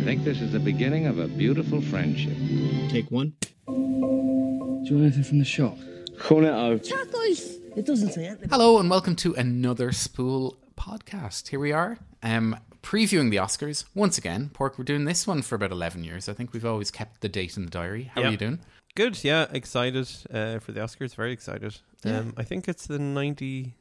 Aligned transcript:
I 0.00 0.02
think 0.02 0.24
this 0.24 0.40
is 0.40 0.52
the 0.52 0.58
beginning 0.58 1.04
of 1.04 1.18
a 1.18 1.28
beautiful 1.28 1.82
friendship. 1.82 2.32
Take 2.88 3.10
one. 3.10 3.34
Do 3.66 3.74
you 3.74 4.94
want 4.96 5.02
anything 5.04 5.24
from 5.24 5.38
the 5.40 5.44
shop? 5.44 5.76
Cornetto. 6.16 6.78
Tacos! 6.78 7.58
It 7.76 7.84
doesn't 7.84 8.12
say 8.12 8.24
anything. 8.28 8.48
Hello 8.48 8.78
and 8.78 8.88
welcome 8.88 9.14
to 9.16 9.34
another 9.34 9.92
Spool 9.92 10.56
podcast. 10.74 11.48
Here 11.48 11.60
we 11.60 11.72
are, 11.72 11.98
um, 12.22 12.56
previewing 12.82 13.30
the 13.30 13.36
Oscars 13.36 13.84
once 13.94 14.16
again. 14.16 14.48
Pork, 14.54 14.78
we're 14.78 14.84
doing 14.84 15.04
this 15.04 15.26
one 15.26 15.42
for 15.42 15.56
about 15.56 15.70
eleven 15.70 16.02
years. 16.02 16.30
I 16.30 16.32
think 16.32 16.54
we've 16.54 16.64
always 16.64 16.90
kept 16.90 17.20
the 17.20 17.28
date 17.28 17.58
in 17.58 17.66
the 17.66 17.70
diary. 17.70 18.10
How 18.14 18.22
are 18.22 18.30
you 18.30 18.38
doing? 18.38 18.60
Good, 18.94 19.22
yeah, 19.22 19.48
excited 19.52 20.08
uh, 20.32 20.60
for 20.60 20.72
the 20.72 20.80
Oscars. 20.80 21.14
Very 21.14 21.32
excited. 21.32 21.76
Um, 22.06 22.32
I 22.38 22.44
think 22.44 22.68
it's 22.68 22.86
the 22.86 22.98
ninety. 22.98 23.74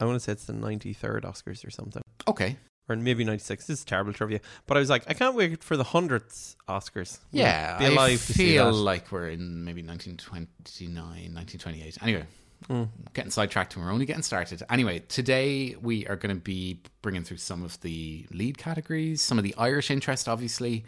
I 0.00 0.04
want 0.04 0.16
to 0.16 0.20
say 0.20 0.32
it's 0.32 0.46
the 0.46 0.52
ninety-third 0.52 1.22
Oscars 1.22 1.64
or 1.64 1.70
something, 1.70 2.02
Okay. 2.26 2.56
Or 2.88 2.96
maybe 2.96 3.24
ninety-six. 3.24 3.66
This 3.66 3.78
is 3.80 3.84
terrible 3.84 4.12
trivia, 4.12 4.40
but 4.66 4.76
I 4.76 4.80
was 4.80 4.90
like, 4.90 5.04
I 5.08 5.14
can't 5.14 5.34
wait 5.34 5.62
for 5.62 5.76
the 5.76 5.84
hundredth 5.84 6.56
Oscars. 6.68 7.18
We'll 7.32 7.42
Yeah, 7.42 7.78
be 7.78 7.84
I 7.86 7.88
alive 7.88 8.18
see 8.20 8.32
feel 8.54 8.72
like 8.72 9.12
we're 9.12 9.28
in 9.28 9.64
maybe 9.64 9.82
1929, 9.82 10.96
1928. 11.34 11.98
Anyway, 12.02 12.26
Mm. 12.68 12.88
getting 13.14 13.30
sidetracked 13.30 13.74
and 13.74 13.82
we're 13.84 13.90
only 13.90 14.04
getting 14.04 14.22
started. 14.22 14.62
Anyway, 14.68 14.98
today 15.08 15.74
we 15.80 16.06
are 16.08 16.16
going 16.16 16.34
to 16.34 16.40
be 16.40 16.78
bringing 17.00 17.22
through 17.24 17.38
some 17.38 17.62
of 17.64 17.80
the 17.80 18.26
lead 18.32 18.58
categories, 18.58 19.22
some 19.22 19.38
of 19.38 19.44
the 19.44 19.54
Irish 19.56 19.90
interest, 19.90 20.28
obviously, 20.28 20.84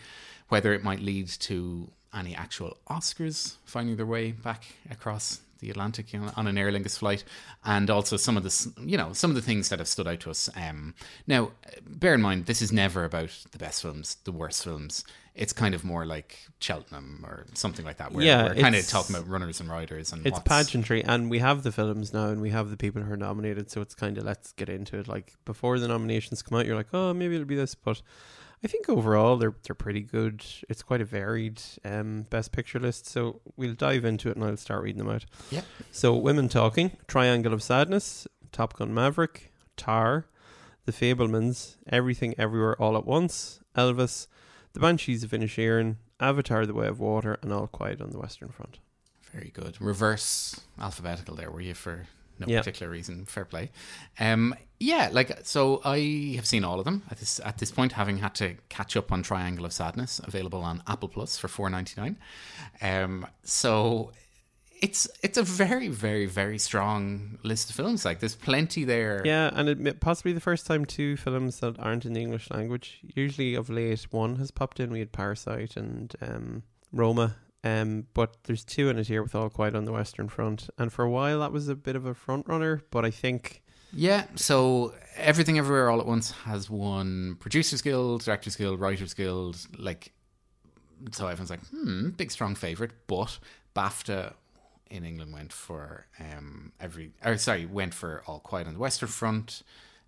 whether 0.48 0.74
it 0.74 0.84
might 0.84 1.00
lead 1.00 1.28
to 1.28 1.90
any 2.12 2.34
actual 2.34 2.76
Oscars 2.90 3.56
finding 3.64 3.96
their 3.96 4.04
way 4.04 4.32
back 4.32 4.64
across 4.90 5.40
the 5.62 5.70
Atlantic 5.70 6.12
you 6.12 6.18
know, 6.18 6.30
on 6.36 6.46
an 6.46 6.58
Aer 6.58 6.70
Lingus 6.70 6.98
flight, 6.98 7.24
and 7.64 7.88
also 7.88 8.18
some 8.18 8.36
of 8.36 8.42
the 8.42 8.72
you 8.84 8.98
know 8.98 9.12
some 9.14 9.30
of 9.30 9.36
the 9.36 9.40
things 9.40 9.70
that 9.70 9.78
have 9.78 9.88
stood 9.88 10.06
out 10.06 10.20
to 10.20 10.30
us. 10.30 10.50
Um, 10.54 10.94
now, 11.26 11.52
bear 11.86 12.12
in 12.14 12.20
mind, 12.20 12.44
this 12.46 12.60
is 12.60 12.72
never 12.72 13.04
about 13.04 13.30
the 13.52 13.58
best 13.58 13.80
films, 13.80 14.16
the 14.24 14.32
worst 14.32 14.64
films. 14.64 15.04
It's 15.34 15.54
kind 15.54 15.74
of 15.74 15.82
more 15.82 16.04
like 16.04 16.36
Cheltenham 16.60 17.24
or 17.26 17.46
something 17.54 17.86
like 17.86 17.96
that, 17.96 18.12
where 18.12 18.22
Yeah, 18.22 18.48
we're 18.48 18.60
kind 18.60 18.74
of 18.74 18.86
talking 18.86 19.16
about 19.16 19.26
runners 19.28 19.60
and 19.60 19.70
riders 19.70 20.12
and 20.12 20.26
It's 20.26 20.38
pageantry, 20.40 21.02
and 21.02 21.30
we 21.30 21.38
have 21.38 21.62
the 21.62 21.72
films 21.72 22.12
now, 22.12 22.26
and 22.26 22.42
we 22.42 22.50
have 22.50 22.68
the 22.68 22.76
people 22.76 23.00
who 23.00 23.12
are 23.12 23.16
nominated. 23.16 23.70
So 23.70 23.80
it's 23.80 23.94
kind 23.94 24.18
of 24.18 24.24
let's 24.24 24.52
get 24.52 24.68
into 24.68 24.98
it. 24.98 25.08
Like 25.08 25.32
before 25.46 25.78
the 25.78 25.88
nominations 25.88 26.42
come 26.42 26.58
out, 26.58 26.66
you're 26.66 26.76
like, 26.76 26.92
oh, 26.92 27.14
maybe 27.14 27.36
it'll 27.36 27.46
be 27.46 27.54
this, 27.54 27.74
but 27.74 28.02
I 28.64 28.68
think 28.68 28.88
overall 28.88 29.36
they're 29.36 29.54
they're 29.64 29.74
pretty 29.74 30.02
good. 30.02 30.44
It's 30.68 30.82
quite 30.82 31.00
a 31.00 31.04
varied 31.04 31.60
um, 31.84 32.26
best 32.30 32.52
picture 32.52 32.78
list. 32.78 33.06
So 33.06 33.40
we'll 33.56 33.74
dive 33.74 34.04
into 34.04 34.30
it, 34.30 34.36
and 34.36 34.44
I'll 34.44 34.56
start 34.56 34.82
reading 34.82 34.98
them 34.98 35.10
out. 35.10 35.24
Yep. 35.50 35.64
So 35.90 36.16
women 36.16 36.48
talking, 36.48 36.92
Triangle 37.08 37.52
of 37.52 37.62
Sadness, 37.62 38.28
Top 38.52 38.74
Gun 38.74 38.94
Maverick, 38.94 39.52
Tar, 39.76 40.26
The 40.84 40.92
Fabelmans, 40.92 41.76
Everything 41.88 42.34
Everywhere 42.38 42.80
All 42.80 42.96
at 42.96 43.06
Once, 43.06 43.60
Elvis, 43.76 44.28
The 44.74 44.80
Banshees 44.80 45.24
of 45.24 45.30
Inisherin, 45.30 45.96
Avatar: 46.20 46.64
The 46.64 46.74
Way 46.74 46.86
of 46.86 47.00
Water, 47.00 47.38
and 47.42 47.52
All 47.52 47.66
Quiet 47.66 48.00
on 48.00 48.10
the 48.10 48.18
Western 48.18 48.50
Front. 48.50 48.78
Very 49.32 49.50
good. 49.52 49.80
Reverse 49.80 50.60
alphabetical 50.78 51.34
there, 51.34 51.50
were 51.50 51.62
you, 51.62 51.74
for 51.74 52.06
no 52.38 52.46
Yeah. 52.46 52.58
particular 52.60 52.90
reason? 52.90 53.24
Fair 53.26 53.44
play. 53.44 53.70
Um, 54.18 54.54
yeah, 54.80 55.10
like, 55.12 55.40
so 55.44 55.80
I 55.84 56.32
have 56.36 56.46
seen 56.46 56.64
all 56.64 56.78
of 56.80 56.84
them 56.84 57.02
at 57.10 57.18
this, 57.18 57.40
at 57.44 57.58
this 57.58 57.70
point, 57.70 57.92
having 57.92 58.18
had 58.18 58.34
to 58.36 58.56
catch 58.68 58.96
up 58.96 59.12
on 59.12 59.22
Triangle 59.22 59.64
of 59.64 59.72
Sadness, 59.72 60.20
available 60.24 60.62
on 60.62 60.82
Apple 60.88 61.08
Plus 61.08 61.38
for 61.38 61.46
four 61.48 61.70
ninety 61.70 61.94
nine. 62.00 62.16
Um, 62.80 63.26
so 63.44 64.10
it's 64.80 65.08
it's 65.22 65.38
a 65.38 65.44
very, 65.44 65.86
very, 65.86 66.26
very 66.26 66.58
strong 66.58 67.38
list 67.44 67.70
of 67.70 67.76
films. 67.76 68.04
Like, 68.04 68.18
there's 68.18 68.34
plenty 68.34 68.82
there. 68.82 69.22
Yeah, 69.24 69.50
and 69.54 69.68
it 69.68 70.00
possibly 70.00 70.32
the 70.32 70.40
first 70.40 70.66
time 70.66 70.84
two 70.84 71.16
films 71.16 71.60
that 71.60 71.78
aren't 71.78 72.04
in 72.04 72.14
the 72.14 72.20
English 72.20 72.50
language. 72.50 72.98
Usually, 73.14 73.54
of 73.54 73.70
late, 73.70 74.02
one 74.10 74.36
has 74.36 74.50
popped 74.50 74.80
in. 74.80 74.90
We 74.90 74.98
had 74.98 75.12
Parasite 75.12 75.76
and 75.76 76.12
um, 76.20 76.64
Roma, 76.92 77.36
um, 77.64 78.06
but 78.14 78.36
there's 78.44 78.64
two 78.64 78.88
in 78.88 78.98
it 78.98 79.06
here 79.06 79.22
with 79.22 79.34
All 79.34 79.48
Quiet 79.50 79.74
on 79.74 79.84
the 79.84 79.92
Western 79.92 80.28
Front. 80.28 80.68
And 80.78 80.92
for 80.92 81.04
a 81.04 81.10
while, 81.10 81.40
that 81.40 81.52
was 81.52 81.68
a 81.68 81.74
bit 81.76 81.96
of 81.96 82.06
a 82.06 82.14
front 82.14 82.48
runner. 82.48 82.82
But 82.90 83.04
I 83.04 83.10
think, 83.10 83.62
Yeah, 83.92 84.24
so 84.34 84.94
Everything 85.16 85.58
Everywhere 85.58 85.90
All 85.90 86.00
at 86.00 86.06
Once 86.06 86.32
has 86.32 86.68
won 86.68 87.36
Producers 87.38 87.82
Guild, 87.82 88.24
Directors 88.24 88.56
Guild, 88.56 88.80
Writers 88.80 89.14
Guild. 89.14 89.58
Like, 89.78 90.12
so 91.12 91.26
everyone's 91.26 91.50
like, 91.50 91.64
hmm, 91.66 92.10
big 92.10 92.30
strong 92.30 92.54
favorite. 92.54 92.92
But 93.06 93.38
BAFTA 93.76 94.34
in 94.90 95.04
England 95.04 95.32
went 95.32 95.52
for 95.52 96.06
um 96.20 96.72
every, 96.80 97.12
or 97.24 97.36
sorry, 97.38 97.64
went 97.66 97.94
for 97.94 98.22
All 98.26 98.40
Quiet 98.40 98.66
on 98.66 98.74
the 98.74 98.80
Western 98.80 99.08
Front, 99.08 99.62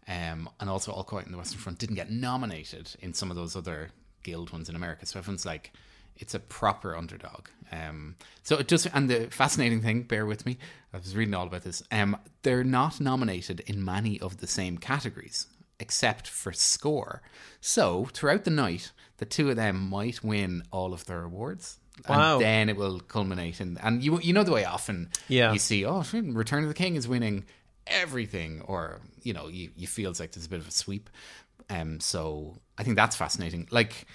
um, 0.08 0.48
and 0.60 0.68
also 0.68 0.92
All 0.92 1.04
Quiet 1.04 1.26
on 1.26 1.32
the 1.32 1.38
Western 1.38 1.60
Front 1.60 1.78
didn't 1.78 1.96
get 1.96 2.10
nominated 2.10 2.94
in 3.00 3.14
some 3.14 3.30
of 3.30 3.36
those 3.36 3.54
other 3.56 3.90
guild 4.22 4.52
ones 4.52 4.68
in 4.68 4.76
America. 4.76 5.06
So 5.06 5.18
everyone's 5.18 5.46
like, 5.46 5.72
it's 6.16 6.34
a 6.34 6.38
proper 6.40 6.96
underdog. 6.96 7.48
Um, 7.72 8.16
so 8.42 8.58
it 8.58 8.68
just 8.68 8.86
and 8.94 9.08
the 9.10 9.28
fascinating 9.30 9.80
thing, 9.82 10.02
bear 10.02 10.26
with 10.26 10.46
me, 10.46 10.58
I 10.92 10.98
was 10.98 11.16
reading 11.16 11.34
all 11.34 11.46
about 11.46 11.62
this. 11.62 11.82
Um, 11.90 12.16
they're 12.42 12.64
not 12.64 13.00
nominated 13.00 13.60
in 13.60 13.84
many 13.84 14.20
of 14.20 14.38
the 14.38 14.46
same 14.46 14.78
categories 14.78 15.46
except 15.80 16.28
for 16.28 16.52
score. 16.52 17.20
So 17.60 18.06
throughout 18.12 18.44
the 18.44 18.50
night, 18.50 18.92
the 19.16 19.24
two 19.24 19.50
of 19.50 19.56
them 19.56 19.88
might 19.90 20.22
win 20.22 20.62
all 20.70 20.92
of 20.92 21.04
their 21.06 21.22
awards. 21.24 21.78
Wow. 22.08 22.34
And 22.34 22.42
then 22.42 22.68
it 22.68 22.76
will 22.76 23.00
culminate 23.00 23.60
in, 23.60 23.78
and 23.82 24.02
you 24.02 24.20
you 24.20 24.32
know 24.32 24.44
the 24.44 24.52
way 24.52 24.64
often 24.64 25.10
Yeah. 25.28 25.52
you 25.52 25.58
see, 25.58 25.84
oh, 25.84 26.02
Return 26.12 26.62
of 26.62 26.68
the 26.68 26.74
King 26.74 26.96
is 26.96 27.06
winning 27.08 27.44
everything, 27.86 28.62
or 28.62 29.00
you 29.22 29.32
know, 29.32 29.48
you, 29.48 29.70
you 29.76 29.86
feels 29.86 30.20
like 30.20 30.32
there's 30.32 30.46
a 30.46 30.48
bit 30.48 30.60
of 30.60 30.68
a 30.68 30.72
sweep. 30.72 31.08
Um, 31.70 31.98
so 32.00 32.58
I 32.76 32.82
think 32.82 32.96
that's 32.96 33.16
fascinating. 33.16 33.68
Like, 33.70 34.06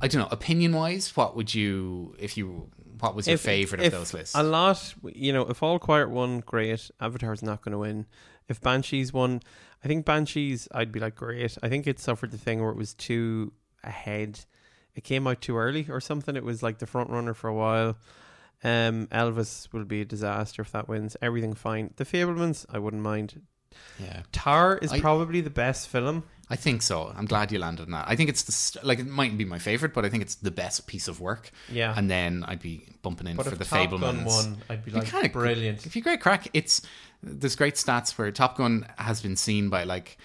I 0.00 0.08
don't 0.08 0.22
know, 0.22 0.28
opinion 0.30 0.72
wise, 0.72 1.16
what 1.16 1.36
would 1.36 1.54
you, 1.54 2.14
if 2.18 2.36
you, 2.36 2.70
what 2.98 3.14
was 3.14 3.26
your 3.26 3.34
if- 3.34 3.40
favorite 3.40 3.80
if 3.80 3.92
of 3.92 3.98
those 3.98 4.14
lists? 4.14 4.34
A 4.34 4.42
lot, 4.42 4.94
you 5.04 5.32
know, 5.32 5.42
if 5.42 5.62
All 5.62 5.78
Quiet 5.78 6.10
won, 6.10 6.40
great. 6.40 6.90
Avatar's 7.00 7.42
not 7.42 7.62
going 7.62 7.72
to 7.72 7.78
win. 7.78 8.06
If 8.48 8.60
Banshees 8.60 9.12
won, 9.12 9.40
I 9.84 9.88
think 9.88 10.04
Banshees, 10.04 10.68
I'd 10.72 10.90
be 10.90 11.00
like, 11.00 11.14
great. 11.14 11.56
I 11.62 11.68
think 11.68 11.86
it 11.86 12.00
suffered 12.00 12.30
the 12.30 12.38
thing 12.38 12.60
where 12.60 12.70
it 12.70 12.76
was 12.76 12.94
too 12.94 13.52
ahead. 13.84 14.40
It 14.94 15.04
came 15.04 15.26
out 15.28 15.40
too 15.40 15.56
early 15.56 15.86
or 15.88 16.00
something. 16.00 16.34
It 16.34 16.42
was 16.44 16.62
like 16.62 16.78
the 16.78 16.86
front 16.86 17.10
runner 17.10 17.34
for 17.34 17.48
a 17.48 17.54
while. 17.54 17.96
Um, 18.64 19.06
Elvis 19.08 19.72
will 19.72 19.84
be 19.84 20.00
a 20.00 20.04
disaster 20.04 20.62
if 20.62 20.72
that 20.72 20.88
wins. 20.88 21.16
Everything 21.22 21.54
fine. 21.54 21.92
The 21.96 22.04
Fabelmans, 22.04 22.66
I 22.68 22.80
wouldn't 22.80 23.02
mind. 23.02 23.42
Yeah, 23.98 24.22
Tar 24.32 24.78
is 24.78 24.92
I- 24.92 25.00
probably 25.00 25.40
the 25.40 25.50
best 25.50 25.88
film. 25.88 26.24
I 26.50 26.56
think 26.56 26.80
so. 26.80 27.12
I'm 27.14 27.26
glad 27.26 27.52
you 27.52 27.58
landed 27.58 27.82
on 27.82 27.90
that. 27.90 28.06
I 28.08 28.16
think 28.16 28.30
it's 28.30 28.44
the 28.44 28.52
st- 28.52 28.82
like 28.82 28.98
it 28.98 29.06
mightn't 29.06 29.36
be 29.36 29.44
my 29.44 29.58
favorite, 29.58 29.92
but 29.92 30.06
I 30.06 30.08
think 30.08 30.22
it's 30.22 30.36
the 30.36 30.50
best 30.50 30.86
piece 30.86 31.06
of 31.06 31.20
work. 31.20 31.50
Yeah. 31.70 31.92
and 31.94 32.10
then 32.10 32.42
I'd 32.48 32.60
be 32.62 32.86
bumping 33.02 33.26
in 33.26 33.36
but 33.36 33.44
for 33.46 33.54
the 33.54 33.66
Top 33.66 33.90
Fabelmans. 33.90 34.00
Gun 34.00 34.24
won, 34.24 34.56
I'd 34.70 34.82
be 34.84 34.90
like, 34.92 35.08
kinda- 35.08 35.28
brilliant. 35.28 35.84
If 35.84 35.94
you 35.94 36.00
great 36.00 36.22
crack, 36.22 36.48
it's 36.54 36.80
there's 37.22 37.54
great 37.56 37.74
stats 37.74 38.16
where 38.16 38.30
Top 38.32 38.56
Gun 38.56 38.86
has 38.96 39.20
been 39.20 39.36
seen 39.36 39.68
by 39.68 39.84
like 39.84 40.16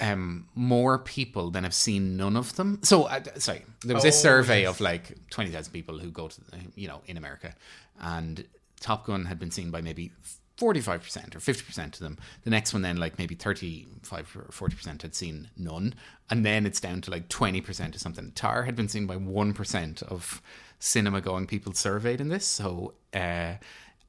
uh, 0.00 0.04
um 0.12 0.46
more 0.54 0.98
people 1.00 1.50
than 1.50 1.64
have 1.64 1.74
seen 1.74 2.16
none 2.16 2.36
of 2.36 2.54
them. 2.54 2.78
So 2.84 3.04
uh, 3.04 3.20
sorry, 3.38 3.64
there 3.82 3.94
was 3.94 4.04
this 4.04 4.18
Oh, 4.20 4.22
survey 4.22 4.62
yes. 4.62 4.70
of 4.70 4.80
like 4.80 5.12
twenty 5.30 5.50
thousand 5.50 5.72
people 5.72 5.98
who 5.98 6.10
go 6.12 6.28
to 6.28 6.40
you 6.76 6.86
know 6.86 7.02
in 7.06 7.16
America, 7.16 7.52
and 8.00 8.44
Top 8.78 9.06
Gun 9.06 9.24
had 9.24 9.38
been 9.40 9.50
seen 9.50 9.72
by 9.72 9.80
maybe. 9.80 10.12
45% 10.58 11.34
or 11.34 11.40
50% 11.40 11.94
of 11.94 11.98
them. 11.98 12.18
The 12.42 12.50
next 12.50 12.72
one, 12.72 12.82
then, 12.82 12.96
like 12.96 13.18
maybe 13.18 13.34
35 13.34 14.36
or 14.36 14.68
40% 14.68 15.02
had 15.02 15.14
seen 15.14 15.50
none. 15.56 15.94
And 16.30 16.44
then 16.44 16.64
it's 16.66 16.80
down 16.80 17.00
to 17.02 17.10
like 17.10 17.28
20% 17.28 17.94
or 17.94 17.98
something. 17.98 18.32
Tar 18.34 18.62
had 18.62 18.76
been 18.76 18.88
seen 18.88 19.06
by 19.06 19.16
1% 19.16 20.02
of 20.04 20.40
cinema 20.78 21.20
going 21.20 21.46
people 21.46 21.72
surveyed 21.72 22.20
in 22.20 22.28
this. 22.28 22.46
So 22.46 22.94
uh, 23.12 23.54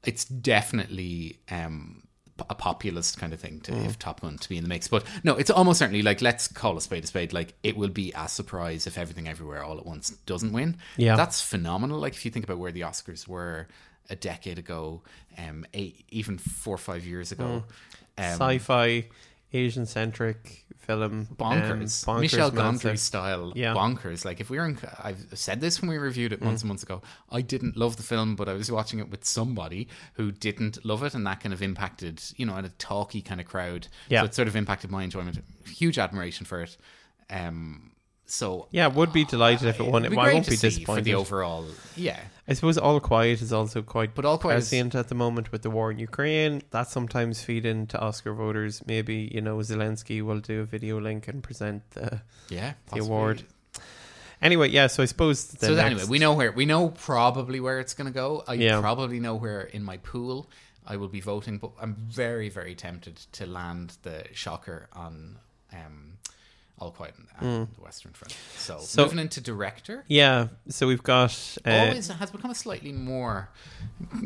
it's 0.04 0.26
definitely 0.26 1.40
um, 1.50 2.04
a 2.50 2.56
populist 2.56 3.18
kind 3.18 3.34
of 3.34 3.40
thing 3.40 3.62
to 3.62 3.74
if 3.86 3.98
Top 3.98 4.22
Gun 4.22 4.38
to 4.38 4.50
be 4.50 4.58
in 4.58 4.64
the 4.64 4.70
mix. 4.70 4.88
But 4.88 5.06
no, 5.24 5.36
it's 5.36 5.50
almost 5.50 5.80
certainly 5.80 6.02
like 6.02 6.22
let's 6.22 6.48
call 6.48 6.78
a 6.78 6.82
spade 6.82 7.04
a 7.04 7.08
spade. 7.08 7.34
Like 7.34 7.54
it 7.64 7.78
will 7.78 7.90
be 7.90 8.12
a 8.16 8.28
surprise 8.28 8.88
if 8.88 8.98
everything 8.98 9.28
everywhere 9.28 9.64
all 9.64 9.78
at 9.78 9.86
once 9.86 10.10
doesn't 10.26 10.52
win. 10.52 10.78
Yeah. 10.98 11.16
that's 11.16 11.42
phenomenal. 11.42 12.00
Like 12.00 12.14
if 12.14 12.26
you 12.26 12.32
think 12.32 12.46
about 12.46 12.60
where 12.60 12.72
the 12.72 12.82
Oscars 12.82 13.28
were 13.28 13.68
a 14.10 14.16
decade 14.16 14.60
ago, 14.60 15.02
um, 15.38 15.66
eight, 15.74 16.06
even 16.10 16.38
four 16.38 16.76
or 16.76 16.78
five 16.80 17.06
years 17.06 17.32
ago. 17.32 17.64
Um, 18.18 18.24
Sci-fi, 18.24 19.06
Asian-centric 19.54 20.66
film. 20.78 21.28
bonkers. 21.36 22.08
um, 22.08 22.16
bonkers 22.16 22.20
Michel. 22.22 22.52
Gondry 22.52 22.98
style 23.00 23.52
Yeah. 23.56 23.74
bonkers. 23.74 24.24
Like 24.24 24.40
if 24.40 24.50
we 24.50 24.58
were 24.58 24.66
in, 24.66 24.78
I've 25.04 25.26
said 25.34 25.60
this 25.62 25.82
when 25.82 25.90
we 25.90 25.98
reviewed 25.98 26.32
it 26.34 26.42
months 26.42 26.62
and 26.62 26.68
months 26.68 26.84
ago. 26.84 27.02
I 27.32 27.42
didn't 27.42 27.76
love 27.76 27.98
the 27.98 28.04
film, 28.04 28.36
but 28.36 28.48
I 28.48 28.54
was 28.54 28.72
watching 28.72 29.00
it 29.00 29.10
with 29.10 29.26
somebody 29.26 29.88
who 30.14 30.32
didn't 30.32 30.86
love 30.86 31.04
it, 31.04 31.14
and 31.16 31.26
that 31.26 31.40
kind 31.42 31.54
of 31.54 31.62
impacted, 31.62 32.22
you 32.38 32.46
know, 32.46 32.56
in 32.58 32.66
a 32.66 32.70
talky 32.70 33.22
kind 33.22 33.42
of 33.42 33.48
crowd. 33.48 33.88
Yeah. 34.10 34.22
So 34.22 34.26
it 34.26 34.36
sort 34.36 34.48
of 34.48 34.56
impacted 34.56 34.92
my 34.92 35.04
enjoyment. 35.04 35.40
Huge 35.68 35.98
admiration 35.98 36.46
for 36.46 36.62
it. 36.62 36.78
Um, 37.30 37.92
so 38.26 38.68
Yeah, 38.72 38.88
would 38.88 39.14
be 39.14 39.24
delighted 39.26 39.68
if 39.68 39.80
it 39.80 39.86
won. 39.86 40.02
be 40.10 40.18
I 40.18 40.34
won't 40.34 40.50
be 40.50 40.56
disappointed. 40.58 41.00
for 41.02 41.04
the 41.04 41.16
overall. 41.16 41.66
Yeah, 41.96 42.20
I 42.48 42.54
suppose 42.54 42.78
All 42.78 43.00
Quiet 43.00 43.42
is 43.42 43.52
also 43.54 43.82
quite 43.82 44.16
But 44.16 44.26
All 44.26 44.38
Quiet 44.38 44.58
is- 44.60 44.70
prescient 44.70 44.96
at 44.96 45.08
the 45.10 45.16
moment 45.16 45.52
with 45.52 45.62
the 45.62 45.70
war 45.70 45.92
in 45.92 46.00
Ukraine. 46.00 46.62
That 46.72 46.90
sometimes 46.90 47.44
feed 47.44 47.66
into 47.66 48.00
Oscar 48.00 48.34
voters. 48.34 48.82
Maybe 48.88 49.30
you 49.34 49.42
know 49.42 49.58
Zelensky 49.58 50.22
will 50.24 50.40
do 50.40 50.62
a 50.62 50.66
video 50.66 51.00
link 51.00 51.28
and 51.28 51.44
present 51.44 51.84
the 51.92 52.22
yeah, 52.50 52.74
the 52.92 53.00
award. 53.02 53.44
Anyway, 54.42 54.70
yeah. 54.70 54.88
So 54.88 55.02
I 55.02 55.06
suppose. 55.06 55.46
The 55.48 55.68
so 55.68 55.76
next, 55.76 55.86
anyway, 55.86 56.04
we 56.10 56.20
know 56.20 56.34
where 56.34 56.52
we 56.52 56.66
know 56.66 56.90
probably 56.90 57.60
where 57.60 57.80
it's 57.80 57.94
going 57.94 58.08
to 58.08 58.14
go. 58.14 58.44
I 58.48 58.54
Yeah. 58.56 58.80
probably 58.82 59.20
know 59.20 59.36
where 59.36 59.62
in 59.62 59.84
my 59.84 59.98
pool 59.98 60.50
I 60.86 60.98
will 60.98 61.08
be 61.08 61.22
voting, 61.22 61.58
but 61.58 61.72
I'm 61.82 61.96
very 61.96 62.50
very 62.50 62.76
tempted 62.76 63.16
to 63.34 63.46
land 63.46 63.98
the 64.04 64.26
shocker 64.34 64.88
on 64.94 65.38
um, 65.74 66.18
All 66.78 66.92
Quiet 66.92 67.16
on 67.40 67.70
the 67.76 67.82
Western 67.82 68.12
Front. 68.14 68.36
So. 68.58 68.80
So- 68.80 69.04
moving 69.04 69.20
into 69.20 69.40
director, 69.42 70.04
Yeah. 70.08 70.48
So 70.70 70.88
we've 70.88 71.04
got. 71.04 71.32
Uh, 71.66 71.70
always 71.72 72.08
has 72.10 72.32
become 72.32 72.52
a 72.52 72.56
slightly 72.56 72.92
more 72.92 73.50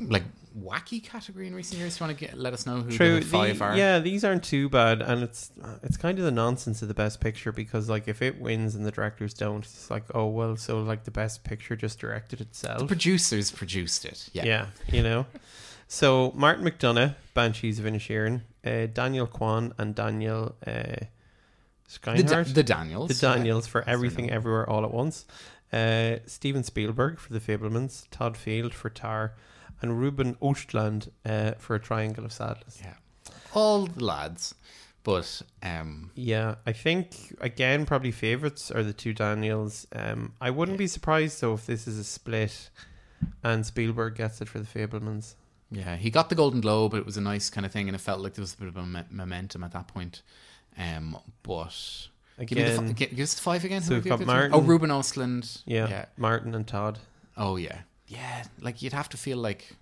like 0.07 0.23
wacky 0.59 1.01
category 1.03 1.45
in 1.47 1.53
recent 1.53 1.79
years. 1.79 1.95
Do 1.97 2.03
you 2.03 2.07
want 2.07 2.19
to 2.19 2.25
get, 2.25 2.37
let 2.37 2.53
us 2.53 2.65
know 2.65 2.81
who 2.81 2.89
True. 2.91 3.19
the 3.19 3.25
five 3.25 3.59
the- 3.59 3.65
are? 3.65 3.77
Yeah, 3.77 3.99
these 3.99 4.25
aren't 4.25 4.43
too 4.43 4.67
bad, 4.67 5.01
and 5.01 5.21
it's 5.21 5.51
it's 5.83 5.95
kind 5.97 6.17
of 6.17 6.25
the 6.25 6.31
nonsense 6.31 6.81
of 6.81 6.87
the 6.87 6.93
best 6.95 7.21
picture 7.21 7.51
because 7.51 7.87
like 7.87 8.07
if 8.07 8.21
it 8.21 8.41
wins 8.41 8.73
and 8.75 8.83
the 8.85 8.91
directors 8.91 9.33
don't, 9.35 9.63
it's 9.63 9.91
like 9.91 10.03
oh 10.15 10.25
well, 10.27 10.55
so 10.57 10.79
like 10.81 11.03
the 11.03 11.11
best 11.11 11.43
picture 11.43 11.75
just 11.75 11.99
directed 11.99 12.41
itself. 12.41 12.79
The 12.79 12.87
producers 12.87 13.51
produced 13.51 14.05
it. 14.05 14.27
Yeah. 14.33 14.45
yeah, 14.45 14.65
you 14.91 15.03
know. 15.03 15.27
So 15.87 16.31
Martin 16.35 16.65
McDonagh, 16.65 17.15
Banshees 17.35 17.79
of 17.79 17.85
Inisherin, 17.85 18.41
uh, 18.65 18.87
Daniel 18.87 19.27
Kwan, 19.27 19.73
and 19.77 19.93
Daniel 19.95 20.55
uh, 20.65 21.05
The, 21.89 22.51
the 22.53 22.63
Daniels. 22.63 23.09
the 23.09 23.27
Daniels 23.27 23.67
for 23.67 23.83
Everything. 23.87 24.29
Everywhere 24.29 24.69
All 24.69 24.83
at 24.85 24.91
Once, 24.91 25.25
uh, 25.73 26.17
Steven 26.25 26.63
Spielberg 26.63 27.19
for 27.19 27.33
The 27.33 27.39
Fabelmans, 27.39 28.05
Todd 28.11 28.37
Field 28.37 28.73
for 28.73 28.89
Tar, 28.89 29.33
and 29.81 29.99
Ruben 29.99 30.35
Östlund 30.35 31.09
uh, 31.25 31.53
for 31.57 31.75
A 31.75 31.79
Triangle 31.79 32.25
of 32.25 32.31
Sadness. 32.33 32.79
Yeah. 32.81 32.93
All 33.53 33.87
the 33.87 34.03
lads. 34.03 34.53
But 35.03 35.41
um, 35.63 36.11
Yeah, 36.13 36.55
I 36.67 36.73
think 36.73 37.35
again 37.41 37.85
probably 37.85 38.11
favorites 38.11 38.69
are 38.69 38.83
the 38.83 38.93
two 38.93 39.13
Daniels. 39.13 39.87
Um, 39.95 40.33
I 40.41 40.49
wouldn't 40.51 40.77
be 40.77 40.87
surprised 40.87 41.41
though 41.41 41.53
if 41.53 41.65
this 41.65 41.87
is 41.87 41.97
a 41.97 42.03
split, 42.03 42.69
and 43.43 43.65
Spielberg 43.65 44.15
gets 44.15 44.41
it 44.41 44.49
for 44.49 44.59
the 44.59 44.65
Fabelmans. 44.67 45.35
yeah, 45.71 45.95
he 45.95 46.09
got 46.09 46.29
the 46.29 46.35
Golden 46.35 46.61
Globe. 46.61 46.91
But 46.91 46.97
it 46.99 47.05
was 47.05 47.17
a 47.17 47.21
nice 47.21 47.49
kind 47.49 47.65
of 47.65 47.71
thing, 47.71 47.87
and 47.87 47.95
it 47.95 47.99
felt 47.99 48.19
like 48.19 48.33
there 48.33 48.43
was 48.43 48.53
a 48.53 48.57
bit 48.57 48.67
of 48.67 48.77
a 48.77 48.83
mo- 48.85 49.05
momentum 49.09 49.63
at 49.63 49.71
that 49.71 49.87
point. 49.87 50.21
Um, 50.77 51.17
but 51.43 52.07
give, 52.45 52.57
me 52.57 52.63
the, 52.63 52.73
Again, 52.73 52.87
fi- 52.87 52.93
gi- 52.93 53.15
give 53.15 53.23
us 53.23 53.33
the 53.33 53.41
five 53.41 53.63
again. 53.65 53.81
so 53.81 53.95
we've 53.95 54.03
got? 54.05 54.25
Martin. 54.25 54.51
Oh, 54.53 54.61
Ruben 54.61 54.89
Östlund. 54.89 55.61
yeah, 55.65 55.87
yeah. 55.89 56.05
Martin 56.17 56.55
and 56.55 56.65
Todd. 56.67 56.99
Oh 57.35 57.55
yeah, 57.57 57.79
yeah. 58.07 58.43
Like 58.61 58.81
you'd 58.81 58.93
have 58.93 59.09
to 59.09 59.17
feel 59.17 59.37
like 59.37 59.75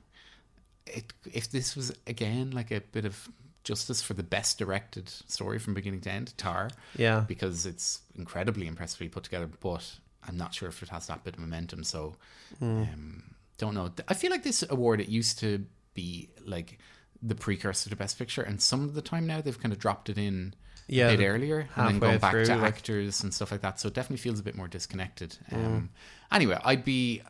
it 0.85 1.11
if 1.33 1.51
this 1.51 1.75
was 1.75 1.93
again 2.07 2.51
like 2.51 2.71
a 2.71 2.81
bit 2.81 3.05
of 3.05 3.27
justice 3.63 4.01
for 4.01 4.13
the 4.13 4.23
best 4.23 4.57
directed 4.57 5.09
story 5.09 5.59
from 5.59 5.73
beginning 5.73 5.99
to 6.01 6.09
end, 6.11 6.33
Tar, 6.37 6.69
Yeah, 6.95 7.25
because 7.27 7.65
it's 7.65 7.99
incredibly 8.17 8.65
impressively 8.65 9.09
put 9.09 9.23
together. 9.23 9.47
But 9.59 9.95
I'm 10.27 10.37
not 10.37 10.53
sure 10.53 10.69
if 10.69 10.81
it 10.81 10.89
has 10.89 11.07
that 11.07 11.23
bit 11.23 11.33
of 11.35 11.39
momentum. 11.41 11.83
So 11.83 12.15
Hmm. 12.59 12.65
um, 12.83 13.23
don't 13.57 13.73
know. 13.73 13.91
I 14.07 14.13
feel 14.13 14.31
like 14.31 14.43
this 14.43 14.63
award 14.69 15.01
it 15.01 15.09
used 15.09 15.39
to 15.39 15.65
be 15.95 16.29
like 16.45 16.79
the 17.21 17.35
precursor 17.35 17.89
to 17.89 17.95
Best 17.95 18.17
Picture, 18.17 18.41
and 18.41 18.61
some 18.61 18.83
of 18.83 18.93
the 18.93 19.01
time 19.01 19.27
now 19.27 19.41
they've 19.41 19.59
kind 19.59 19.73
of 19.73 19.79
dropped 19.79 20.09
it 20.09 20.17
in 20.17 20.53
Yeah, 20.87 21.09
a 21.09 21.17
bit 21.17 21.25
earlier 21.25 21.67
and 21.75 21.87
then 21.87 21.99
going 21.99 22.17
back 22.19 22.33
to 22.33 22.55
like- 22.55 22.73
actors 22.75 23.21
and 23.23 23.33
stuff 23.33 23.51
like 23.51 23.61
that. 23.61 23.79
So 23.79 23.87
it 23.89 23.93
definitely 23.93 24.17
feels 24.21 24.39
a 24.39 24.43
bit 24.43 24.55
more 24.55 24.67
disconnected. 24.67 25.37
Mm. 25.51 25.65
Um, 25.65 25.89
anyway, 26.31 26.57
I'd 26.63 26.85
be 26.85 27.21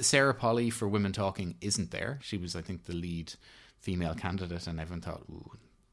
Sarah 0.00 0.34
Polley 0.34 0.70
for 0.70 0.88
Women 0.88 1.12
Talking 1.12 1.54
isn't 1.60 1.90
there. 1.92 2.18
She 2.22 2.36
was, 2.36 2.56
I 2.56 2.62
think, 2.62 2.84
the 2.84 2.94
lead 2.94 3.34
female 3.78 4.14
candidate, 4.14 4.66
and 4.66 4.80
everyone 4.80 5.00
thought 5.02 5.22
Ooh, 5.30 5.50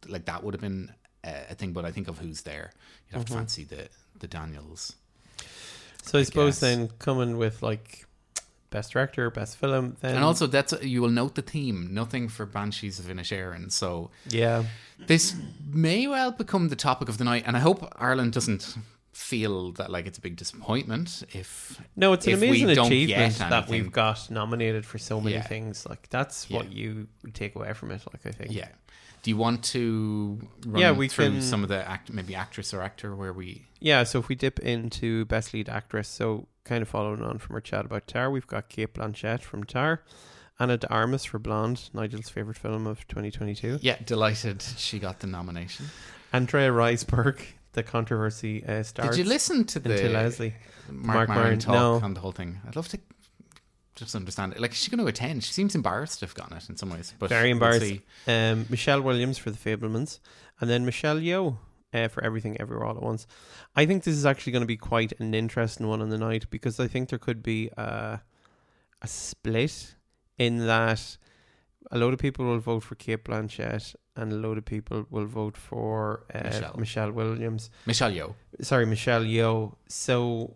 like 0.07 0.25
that 0.25 0.43
would 0.43 0.53
have 0.55 0.61
been 0.61 0.91
a, 1.23 1.51
a 1.51 1.55
thing. 1.55 1.73
But 1.73 1.85
I 1.85 1.91
think 1.91 2.07
of 2.07 2.17
who's 2.17 2.41
there, 2.41 2.71
you'd 3.07 3.17
have 3.17 3.25
Mm-hmm. 3.25 3.33
to 3.33 3.39
fancy 3.39 3.63
the 3.65 3.89
the 4.19 4.27
Daniels. 4.27 4.95
so 6.03 6.17
I, 6.19 6.23
suppose 6.23 6.55
guess. 6.55 6.59
then 6.61 6.87
coming 6.99 7.37
with 7.37 7.61
like 7.61 8.05
best 8.77 8.91
director, 8.93 9.29
best 9.29 9.53
film, 9.57 9.95
then 10.01 10.15
and 10.15 10.23
also, 10.23 10.45
that's 10.47 10.73
you 10.81 11.01
will 11.03 11.15
note 11.21 11.33
the 11.35 11.41
theme. 11.53 11.79
Nothing 12.01 12.27
for 12.29 12.45
Banshees 12.45 12.99
of 12.99 13.05
Inisherin. 13.05 13.71
So 13.71 14.09
yeah, 14.27 14.63
this 15.07 15.35
may 15.71 16.07
well 16.07 16.31
become 16.31 16.69
the 16.69 16.75
topic 16.75 17.07
of 17.09 17.17
the 17.19 17.23
night, 17.23 17.43
and 17.47 17.55
I 17.55 17.59
hope 17.59 17.79
Ireland 18.09 18.33
doesn't 18.33 18.75
feel 19.13 19.71
that 19.73 19.91
like 19.91 20.07
it's 20.07 20.17
a 20.17 20.21
big 20.21 20.35
disappointment 20.35 21.21
if 21.33 21.79
no, 21.95 22.13
it's 22.13 22.25
an 22.25 22.33
if 22.33 22.39
amazing 22.41 22.69
achievement 22.71 23.37
that 23.37 23.69
we've 23.69 23.91
got 23.91 24.29
nominated 24.31 24.83
for 24.85 24.97
so 24.97 25.21
many 25.21 25.35
Yeah. 25.35 25.43
things. 25.53 25.85
Like 25.91 26.09
that's 26.09 26.49
what 26.49 26.65
Yeah. 26.71 26.79
you 26.79 27.07
take 27.33 27.53
away 27.55 27.73
from 27.73 27.91
it. 27.91 28.01
Like 28.11 28.25
I 28.25 28.31
think, 28.31 28.51
Yeah. 28.51 28.69
Do 29.23 29.31
you 29.31 29.37
want 29.37 29.63
to 29.65 30.39
run 30.67 30.81
Yeah, 30.81 30.91
we 30.91 31.07
through 31.07 31.31
can- 31.31 31.41
some 31.41 31.63
of 31.63 31.69
the 31.69 31.87
act, 31.89 32.11
maybe 32.11 32.35
actress 32.35 32.73
or 32.73 32.81
actor 32.81 33.15
where 33.15 33.33
we? 33.33 33.67
Yeah, 33.79 34.03
so 34.03 34.19
if 34.19 34.27
we 34.27 34.35
dip 34.35 34.59
into 34.59 35.25
Best 35.25 35.53
Lead 35.53 35.67
Actress, 35.69 36.07
so 36.07 36.47
kind 36.65 36.81
of 36.81 36.89
following 36.89 37.21
on 37.21 37.37
from 37.39 37.55
our 37.55 37.61
chat 37.61 37.85
about 37.85 38.07
Tar, 38.07 38.29
we've 38.29 38.47
got 38.47 38.69
Cate 38.69 38.93
Blanchett 38.93 39.41
from 39.41 39.63
Tar, 39.63 40.03
Ana 40.59 40.77
de 40.77 40.89
Armas 40.89 41.25
for 41.25 41.39
Blonde, 41.39 41.89
Nigel's 41.93 42.29
favourite 42.29 42.57
film 42.57 42.85
of 42.85 43.07
2022, 43.07 43.79
Yeah, 43.81 43.97
delighted 44.05 44.61
she 44.61 44.99
got 44.99 45.19
the 45.19 45.27
nomination. 45.27 45.87
Andrea 46.31 46.69
Riseborough, 46.71 47.41
the 47.73 47.83
controversy 47.83 48.63
uh, 48.65 48.83
starts. 48.83 49.15
Did 49.17 49.23
you 49.25 49.29
listen 49.29 49.65
to 49.65 49.79
the 49.79 50.09
Leslie? 50.09 50.53
Mark, 50.89 51.27
Marc 51.27 51.29
Maron? 51.29 51.59
talk 51.59 51.73
No. 51.75 51.93
on 52.05 52.13
the 52.13 52.19
whole 52.19 52.31
thing? 52.33 52.59
I'd 52.67 52.75
love 52.75 52.87
to 52.89 52.99
just 53.95 54.15
understand 54.15 54.53
it. 54.53 54.59
Like, 54.59 54.71
is 54.71 54.77
she 54.77 54.89
going 54.89 54.99
to 54.99 55.07
attend? 55.07 55.43
She 55.43 55.53
seems 55.53 55.75
embarrassed 55.75 56.19
to 56.19 56.25
have 56.25 56.35
gotten 56.35 56.57
it 56.57 56.69
in 56.69 56.77
some 56.77 56.89
ways. 56.89 57.13
But 57.19 57.29
Very 57.29 57.51
embarrassed. 57.51 57.93
Um, 58.27 58.65
Michelle 58.69 59.01
Williams 59.01 59.37
for 59.37 59.51
The 59.51 59.57
Fablemans, 59.57 60.19
and 60.59 60.69
then 60.69 60.85
Michelle 60.85 61.17
Yeoh 61.17 61.57
uh, 61.93 62.07
for 62.07 62.23
Everything 62.23 62.59
Everywhere 62.59 62.85
All 62.85 62.97
at 62.97 63.03
Once. 63.03 63.27
I 63.75 63.85
think 63.85 64.03
this 64.03 64.15
is 64.15 64.25
actually 64.25 64.53
going 64.53 64.61
to 64.61 64.67
be 64.67 64.77
quite 64.77 65.13
an 65.19 65.33
interesting 65.33 65.87
one 65.87 66.01
on 66.01 66.09
the 66.09 66.17
night 66.17 66.49
because 66.49 66.79
I 66.79 66.87
think 66.87 67.09
there 67.09 67.19
could 67.19 67.43
be 67.43 67.69
a, 67.77 68.21
a 69.01 69.07
split 69.07 69.95
in 70.37 70.65
that 70.65 71.17
a 71.91 71.97
load 71.97 72.13
of 72.13 72.19
people 72.19 72.45
will 72.45 72.59
vote 72.59 72.83
for 72.83 72.95
Cate 72.95 73.23
Blanchett 73.25 73.95
and 74.15 74.31
a 74.31 74.35
load 74.35 74.57
of 74.57 74.65
people 74.65 75.05
will 75.09 75.25
vote 75.25 75.57
for 75.57 76.23
uh, 76.33 76.43
Michelle. 76.43 76.75
Michelle. 76.77 77.11
Williams. 77.11 77.69
Michelle 77.85 78.11
Yeoh. 78.11 78.35
Sorry, 78.61 78.85
Michelle 78.85 79.23
Yeoh. 79.23 79.75
So 79.87 80.55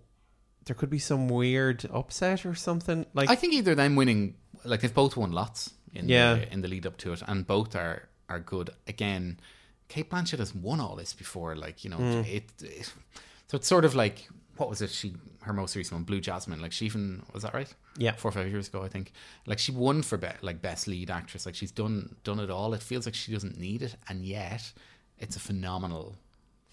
there 0.68 0.76
could 0.76 0.90
be 0.90 1.00
some 1.00 1.28
weird 1.28 1.86
upset 1.92 2.46
or 2.46 2.54
something. 2.56 3.06
Like 3.14 3.30
I 3.30 3.36
think 3.36 3.54
either 3.54 3.74
them 3.76 3.96
winning, 3.96 4.36
like 4.64 4.82
they've 4.82 4.94
both 4.94 5.18
won 5.18 5.32
lots 5.32 5.74
in 5.94 6.08
Yeah. 6.08 6.36
the, 6.36 6.54
in 6.54 6.62
the 6.62 6.68
lead 6.68 6.86
up 6.86 6.98
to 6.98 7.14
it, 7.14 7.22
and 7.28 7.46
both 7.48 7.76
are 7.76 8.08
are 8.30 8.40
good. 8.40 8.70
Again, 8.88 9.40
Cate 9.88 10.10
Blanchett 10.10 10.40
has 10.40 10.54
won 10.54 10.80
all 10.80 10.96
this 10.96 11.14
before, 11.14 11.56
like 11.56 11.84
you 11.84 11.90
know, 11.90 11.98
Hmm. 11.98 12.24
it, 12.38 12.44
it. 12.62 12.94
So 13.48 13.56
it's 13.58 13.68
sort 13.68 13.86
of 13.86 13.96
like 13.96 14.28
what 14.58 14.70
was 14.70 14.82
it? 14.82 14.90
She 14.90 15.14
her 15.42 15.54
most 15.54 15.76
recent 15.76 15.94
one, 15.94 16.04
Blue 16.04 16.20
Jasmine. 16.20 16.60
Like 16.62 16.72
she 16.74 16.86
even 16.86 17.24
was 17.34 17.44
that 17.44 17.54
right? 17.54 17.74
Yeah. 18.00 18.12
four 18.14 18.30
or 18.30 18.32
five 18.34 18.48
years 18.50 18.68
ago, 18.68 18.84
I 18.84 18.90
think. 18.90 19.12
Like 19.46 19.60
she 19.60 19.72
won 19.72 20.02
for 20.04 20.18
be, 20.18 20.28
like 20.42 20.62
best 20.62 20.88
lead 20.88 21.10
actress. 21.10 21.46
Like 21.46 21.56
she's 21.56 21.72
done 21.72 22.16
done 22.24 22.40
it 22.40 22.50
all. 22.50 22.74
It 22.74 22.82
feels 22.84 23.06
like 23.06 23.16
she 23.16 23.32
doesn't 23.32 23.58
need 23.60 23.82
it, 23.82 23.96
and 24.10 24.26
yet 24.26 24.72
it's 25.20 25.36
a 25.36 25.40
phenomenal 25.40 26.16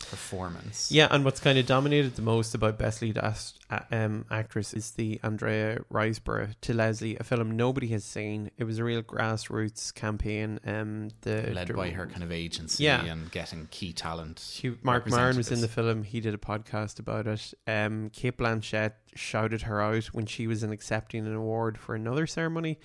performance. 0.05 0.91
Yeah, 0.93 1.09
and 1.11 1.25
what's 1.25 1.41
kind 1.41 1.59
of 1.59 1.67
dominated 1.67 2.17
the 2.17 2.23
most 2.23 2.55
about 2.55 2.79
Best 2.79 3.03
Lead 3.03 3.19
ast- 3.19 3.59
um, 3.91 4.25
Actress 4.31 4.73
is 4.75 4.93
the 4.93 5.19
Andrea 5.23 5.81
Riseborough 5.93 6.55
to 6.63 6.75
Leslie, 6.75 7.17
a 7.19 7.25
film 7.25 7.57
nobody 7.57 7.89
has 7.89 8.05
seen. 8.05 8.51
It 8.59 8.65
was 8.65 8.79
a 8.79 8.85
real 8.85 9.03
grassroots 9.03 9.95
campaign. 9.95 10.61
Um, 10.67 11.11
the 11.23 11.51
led 11.53 11.75
by 11.75 11.91
her 11.91 12.07
kind 12.07 12.23
of 12.23 12.31
agency 12.33 12.85
Yeah. 12.85 13.05
and 13.05 13.31
getting 13.31 13.67
key 13.71 13.93
talent. 13.93 14.39
She, 14.47 14.75
Marc 14.83 15.09
Maron 15.09 15.37
was 15.37 15.51
in 15.51 15.61
the 15.61 15.69
film. 15.69 16.03
He 16.05 16.21
did 16.21 16.35
a 16.35 16.39
podcast 16.39 16.99
about 16.99 17.27
it. 17.27 17.55
Um, 17.67 18.11
Cate 18.11 18.37
Blanchett 18.39 18.93
shouted 19.15 19.63
her 19.63 19.81
out 19.81 20.05
when 20.07 20.27
she 20.27 20.47
was 20.47 20.63
in 20.63 20.73
accepting 20.73 21.27
an 21.27 21.35
award 21.35 21.79
for 21.79 21.95
another 21.95 22.27
ceremony. 22.27 22.79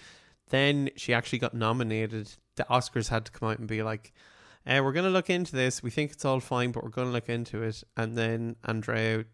Then 0.50 0.90
she 0.96 1.14
actually 1.14 1.40
got 1.40 1.54
nominated. 1.54 2.32
The 2.56 2.66
Oscars 2.70 3.10
had 3.10 3.26
to 3.26 3.32
come 3.32 3.50
out 3.50 3.60
and 3.60 3.68
be 3.68 3.84
like, 3.84 4.12
uh, 4.68 4.82
"We're 4.84 4.92
going 4.94 5.06
to 5.06 5.12
look 5.12 5.30
into 5.30 5.56
this. 5.56 5.82
We 5.84 5.90
think 5.90 6.12
it's 6.12 6.26
all 6.26 6.40
fine, 6.40 6.72
but 6.72 6.84
we're 6.84 6.90
going 6.90 7.08
to 7.08 7.14
look 7.14 7.30
into 7.30 7.64
it." 7.64 7.84
And 7.98 8.18
then 8.18 8.56
Andrea, 8.66 9.26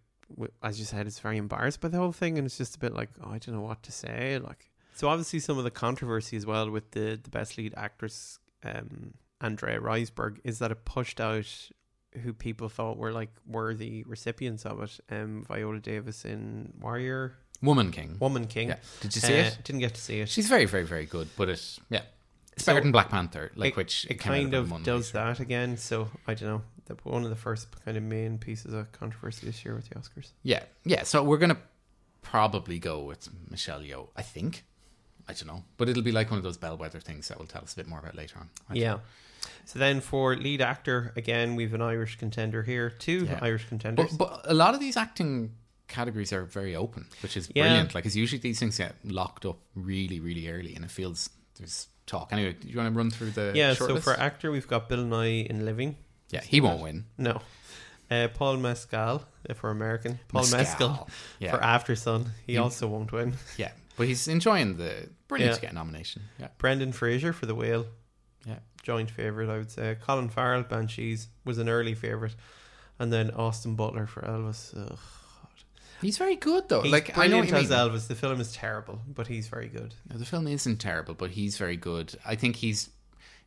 as 0.64 0.80
you 0.80 0.86
said, 0.86 1.08
is 1.08 1.20
very 1.20 1.38
embarrassed 1.38 1.82
by 1.82 1.88
the 1.90 1.98
whole 1.98 2.12
thing, 2.12 2.38
and 2.38 2.46
it's 2.46 2.58
just 2.58 2.76
a 2.76 2.80
bit 2.80 2.94
like, 2.94 3.10
"Oh, 3.24 3.32
I 3.32 3.38
don't 3.40 3.56
know 3.56 3.62
what 3.62 3.84
to 3.84 3.92
say." 3.92 4.40
Like, 4.40 4.72
so 4.96 5.08
obviously 5.08 5.40
some 5.40 5.58
of 5.58 5.64
the 5.64 5.72
controversy 5.72 6.38
as 6.38 6.46
well 6.46 6.70
with 6.70 6.92
the 6.92 7.20
the 7.22 7.30
best 7.30 7.58
lead 7.58 7.74
actress, 7.78 8.40
um, 8.64 9.14
Andrea 9.42 9.80
Riseborough, 9.80 10.40
is 10.44 10.60
that 10.60 10.72
it 10.72 10.86
pushed 10.86 11.20
out 11.20 11.70
who 12.24 12.32
people 12.34 12.70
thought 12.70 12.98
were 12.98 13.12
like 13.12 13.32
worthy 13.46 14.04
recipients 14.08 14.66
of 14.66 14.82
it. 14.82 15.00
Um, 15.10 15.44
Viola 15.46 15.80
Davis 15.80 16.24
in 16.24 16.72
Warrior, 16.80 17.36
Woman 17.62 17.92
King. 17.92 18.16
Woman 18.20 18.48
King. 18.48 18.70
Yeah. 18.70 18.78
Did 19.02 19.16
you 19.16 19.22
see 19.22 19.34
Uh, 19.34 19.44
it? 19.48 19.58
Didn't 19.66 19.82
get 19.82 19.94
to 19.96 20.02
see 20.02 20.22
it. 20.22 20.30
She's 20.30 20.48
very, 20.48 20.64
very, 20.66 20.86
very 20.86 21.06
good. 21.06 21.28
But 21.36 21.50
it, 21.50 21.80
yeah, 21.90 22.04
it's 22.56 22.66
So 22.66 22.72
better 22.72 22.82
than 22.82 22.92
Black 22.92 23.10
Panther, 23.10 23.52
like 23.56 23.74
it, 23.74 23.78
which 23.78 24.06
it 24.10 24.16
kind 24.16 24.54
of 24.54 24.70
does 24.84 25.14
later. 25.14 25.26
that 25.28 25.40
again. 25.40 25.78
So 25.78 26.10
I 26.28 26.34
don't 26.34 26.50
know. 26.50 26.62
The, 26.86 26.96
one 27.04 27.24
of 27.24 27.30
the 27.32 27.36
first 27.36 27.68
kind 27.84 27.98
of 27.98 28.04
main 28.04 28.38
pieces 28.38 28.74
of 28.74 28.92
controversy 28.92 29.48
this 29.48 29.66
year 29.66 29.74
with 29.76 29.90
the 29.90 29.96
Oscars. 29.96 30.32
Yeah, 30.44 30.64
yeah. 30.84 31.04
So 31.04 31.24
we're 31.24 31.38
gonna 31.40 31.58
probably 32.22 32.80
go 32.80 33.04
with 33.04 33.28
Michelle 33.50 33.82
Yeoh. 33.82 34.10
I 34.16 34.22
think. 34.22 34.64
I 35.28 35.34
don't 35.34 35.48
know, 35.48 35.64
but 35.78 35.90
it'll 35.90 36.04
be 36.04 36.12
like 36.12 36.30
one 36.30 36.38
of 36.38 36.44
those 36.44 36.58
bellwether 36.58 37.00
things 37.00 37.28
that 37.30 37.40
will 37.40 37.48
tell 37.48 37.64
us 37.64 37.74
a 37.74 37.76
bit 37.78 37.88
more 37.88 37.98
about 37.98 38.14
later 38.16 38.38
on. 38.40 38.50
I 38.70 38.76
Yeah. 38.76 39.00
So 39.66 39.80
then 39.80 40.00
for 40.00 40.36
lead 40.36 40.62
actor, 40.62 41.14
again, 41.16 41.56
we've 41.56 41.74
an 41.74 41.82
Irish 41.82 42.18
contender 42.20 42.62
here. 42.62 42.92
Two 42.92 43.26
Yeah. 43.26 43.40
Irish 43.42 43.68
contenders. 43.68 44.16
But, 44.16 44.30
but 44.30 44.52
a 44.52 44.54
lot 44.54 44.76
of 44.76 44.80
these 44.80 44.96
acting 44.96 45.56
categories 45.88 46.32
are 46.32 46.46
very 46.46 46.76
open, 46.76 47.08
which 47.24 47.36
is 47.38 47.52
Yeah. 47.56 47.64
brilliant. 47.64 47.96
Like, 47.96 48.06
it's 48.06 48.16
usually 48.16 48.38
these 48.40 48.60
things 48.60 48.78
get 48.78 48.94
locked 49.04 49.46
up 49.48 49.58
really, 49.74 50.20
really 50.20 50.48
early, 50.48 50.76
and 50.76 50.86
it 50.86 50.92
feels 50.92 51.32
there's 51.58 51.88
talk. 52.06 52.32
Anyway, 52.32 52.54
do 52.60 52.68
you 52.68 52.78
want 52.78 52.94
to 52.94 52.98
run 52.98 53.10
through 53.12 53.32
the 53.32 53.52
Yeah, 53.56 53.74
so 53.74 53.98
for 53.98 54.14
actor, 54.14 54.52
we've 54.52 54.68
got 54.68 54.90
Bill 54.90 55.04
Nighy 55.04 55.48
in 55.48 55.66
Living. 55.66 55.96
yeah, 56.30 56.42
he 56.42 56.62
won't 56.62 56.82
win. 56.82 57.06
No. 57.18 57.42
Uh, 58.12 58.28
Paul 58.28 58.58
Mescal, 58.58 59.24
for 59.56 59.72
American. 59.72 60.20
Paul 60.28 60.42
Mescal. 60.44 60.90
Mescal, 60.90 61.10
Yeah. 61.40 61.52
for 61.52 61.64
After 61.64 61.96
Sun. 61.96 62.32
He 62.46 62.54
You- 62.54 62.62
also 62.64 62.88
won't 62.88 63.12
win. 63.12 63.34
Yeah, 63.58 63.72
but 63.98 64.08
he's 64.08 64.28
enjoying 64.28 64.78
the 64.78 65.10
brilliant 65.28 65.52
Yeah. 65.52 65.56
to 65.56 65.62
get 65.62 65.72
a 65.72 65.76
nomination. 65.76 66.24
Yeah, 66.40 66.50
Brendan 66.60 66.92
Fraser 66.94 67.34
for 67.34 67.46
The 67.48 67.56
Whale. 67.56 67.88
yeah. 68.46 68.60
Joint 68.84 69.10
favourite, 69.10 69.50
I 69.52 69.58
would 69.58 69.72
say. 69.72 69.98
Colin 70.00 70.30
Farrell, 70.30 70.62
Banshees, 70.64 71.30
was 71.44 71.58
an 71.58 71.68
early 71.68 71.96
favourite. 71.96 72.36
And 73.00 73.12
then 73.12 73.32
Austin 73.32 73.76
Butler 73.76 74.06
for 74.06 74.22
Elvis. 74.22 74.74
Ugh. 74.78 75.00
He's 76.02 76.18
very 76.18 76.36
good 76.36 76.68
though. 76.70 76.82
He's 76.82 76.92
like 76.92 77.18
I 77.18 77.28
know 77.28 77.42
as 77.42 77.50
Elvis. 77.70 78.08
The 78.08 78.16
film 78.16 78.40
is 78.42 78.54
terrible, 78.54 79.02
but 79.08 79.28
he's 79.28 79.48
very 79.48 79.68
good. 79.68 79.94
No, 80.12 80.18
the 80.18 80.26
film 80.26 80.48
isn't 80.48 80.78
terrible, 80.78 81.14
but 81.14 81.32
he's 81.32 81.58
very 81.58 81.78
good. 81.78 82.16
I 82.26 82.36
think 82.36 82.58
he's 82.58 82.90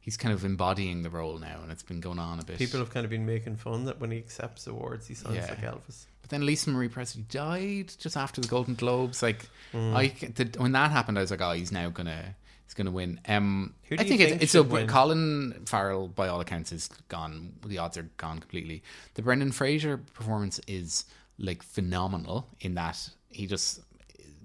he's 0.00 0.17
kind 0.17 0.33
of 0.33 0.45
embodying 0.45 1.02
the 1.02 1.11
role 1.11 1.38
now, 1.38 1.61
and 1.62 1.71
it's 1.71 1.83
been 1.83 2.00
going 2.00 2.19
on 2.19 2.40
a 2.40 2.45
bit. 2.45 2.59
People 2.59 2.81
have 2.81 2.90
kind 2.90 3.05
of 3.05 3.11
been 3.11 3.26
making 3.26 3.57
fun 3.57 3.85
that 3.85 4.00
when 4.00 4.11
he 4.11 4.19
accepts 4.19 4.67
awards, 4.67 5.07
he 5.07 5.14
sounds 5.14 5.37
Yeah. 5.37 5.47
like 5.49 5.61
Elvis. 5.61 6.07
But 6.23 6.31
then 6.31 6.47
Lisa 6.47 6.71
Marie 6.71 6.88
Presley 6.88 7.23
died 7.28 7.93
just 7.99 8.17
after 8.17 8.40
the 8.40 8.49
Golden 8.49 8.75
Globes. 8.75 9.23
Like, 9.23 9.49
Mm. 9.73 9.95
I 9.95 10.09
the, 10.09 10.59
when 10.61 10.73
that 10.73 10.90
happened, 10.90 11.19
I 11.19 11.21
was 11.21 11.31
like, 11.31 11.43
oh, 11.43 11.52
he's 11.52 11.71
now 11.73 11.90
gonna 11.90 12.35
he's 12.64 12.75
gonna 12.75 12.90
win. 12.90 13.21
Um, 13.28 13.75
I 13.90 13.97
think, 13.97 14.09
think 14.09 14.21
it's, 14.23 14.43
it's 14.45 14.55
a 14.55 14.62
win? 14.62 14.87
Colin 14.87 15.62
Farrell, 15.67 16.09
by 16.09 16.28
all 16.28 16.40
accounts, 16.40 16.73
is 16.73 16.88
gone. 17.09 17.52
The 17.67 17.76
odds 17.78 17.99
are 17.99 18.09
gone 18.17 18.38
completely. 18.38 18.83
The 19.14 19.23
Brendan 19.23 19.52
Fraser 19.52 19.99
performance 19.99 20.59
is 20.67 21.05
like 21.38 21.62
phenomenal 21.62 22.49
in 22.61 22.75
that 22.75 23.11
he 23.28 23.47
just 23.47 23.80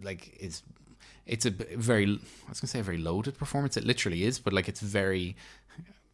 like 0.04 0.36
is. 0.40 0.62
It's 1.26 1.46
a 1.46 1.52
very, 1.52 2.06
I 2.06 2.50
was 2.50 2.60
gonna 2.60 2.68
say 2.68 2.80
a 2.80 2.84
very 2.84 2.98
loaded 2.98 3.38
performance. 3.38 3.78
It 3.78 3.86
literally 3.86 4.24
is, 4.24 4.40
but 4.40 4.52
like 4.54 4.68
it's 4.68 4.82
very. 4.82 5.36